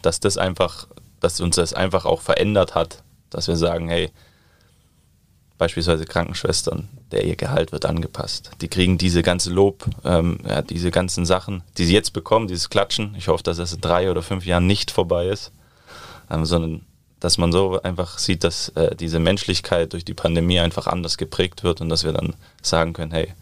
[0.00, 0.86] dass das einfach,
[1.18, 4.12] dass uns das einfach auch verändert hat, dass wir sagen, hey,
[5.62, 8.50] beispielsweise Krankenschwestern, der ihr Gehalt wird angepasst.
[8.60, 12.68] Die kriegen diese ganze Lob, ähm, ja, diese ganzen Sachen, die sie jetzt bekommen, dieses
[12.68, 13.14] Klatschen.
[13.16, 15.52] Ich hoffe, dass es in drei oder fünf Jahren nicht vorbei ist,
[16.32, 16.84] ähm, sondern
[17.20, 21.62] dass man so einfach sieht, dass äh, diese Menschlichkeit durch die Pandemie einfach anders geprägt
[21.62, 23.32] wird und dass wir dann sagen können, hey,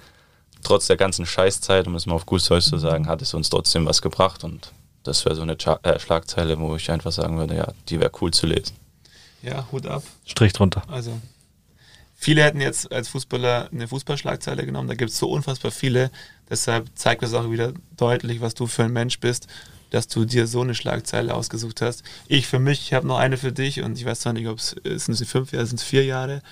[0.63, 3.49] trotz der ganzen Scheißzeit, um es mal auf gut Deutsch zu sagen, hat es uns
[3.49, 4.73] trotzdem was gebracht und
[5.05, 8.13] das wäre so eine Cha äh, Schlagzeile, wo ich einfach sagen würde, ja, die wäre
[8.21, 8.77] cool zu lesen.
[9.41, 10.03] Ja, Hut ab.
[10.27, 10.83] Strich drunter.
[10.87, 11.13] Also
[12.21, 16.11] viele hätten jetzt als Fußballer eine Fußballschlagzeile genommen, da gibt es so unfassbar viele.
[16.49, 19.47] Deshalb zeigt das auch wieder deutlich, was du für ein Mensch bist,
[19.89, 22.05] dass du dir so eine Schlagzeile ausgesucht hast.
[22.29, 24.59] Ich für mich, ich habe noch eine für dich und ich weiß zwar nicht, ob
[24.59, 26.43] es sind es fünf Jahre, sind es vier Jahre.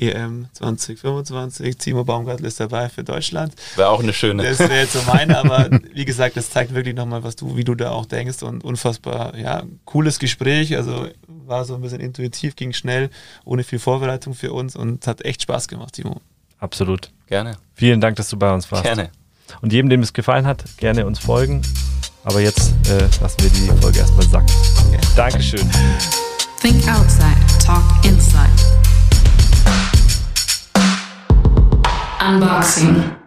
[0.00, 3.54] EM 2025, Timo Baumgartl ist dabei für Deutschland.
[3.74, 4.44] Wäre auch eine schöne.
[4.44, 7.64] Das wäre jetzt so meine, aber wie gesagt, das zeigt wirklich nochmal, was du, wie
[7.64, 10.76] du da auch denkst und unfassbar, ja, cooles Gespräch.
[10.76, 11.08] Also
[11.48, 13.10] war so ein bisschen intuitiv, ging schnell,
[13.44, 16.20] ohne viel Vorbereitung für uns und hat echt Spaß gemacht, Timo.
[16.58, 17.10] Absolut.
[17.26, 17.56] Gerne.
[17.74, 18.84] Vielen Dank, dass du bei uns warst.
[18.84, 19.10] Gerne.
[19.62, 21.62] Und jedem, dem es gefallen hat, gerne uns folgen.
[22.24, 24.54] Aber jetzt äh, lassen wir die Folge erstmal sacken.
[24.86, 25.00] Okay.
[25.16, 25.70] Dankeschön.
[26.60, 28.48] Think outside, talk inside.
[32.20, 33.17] Unboxing.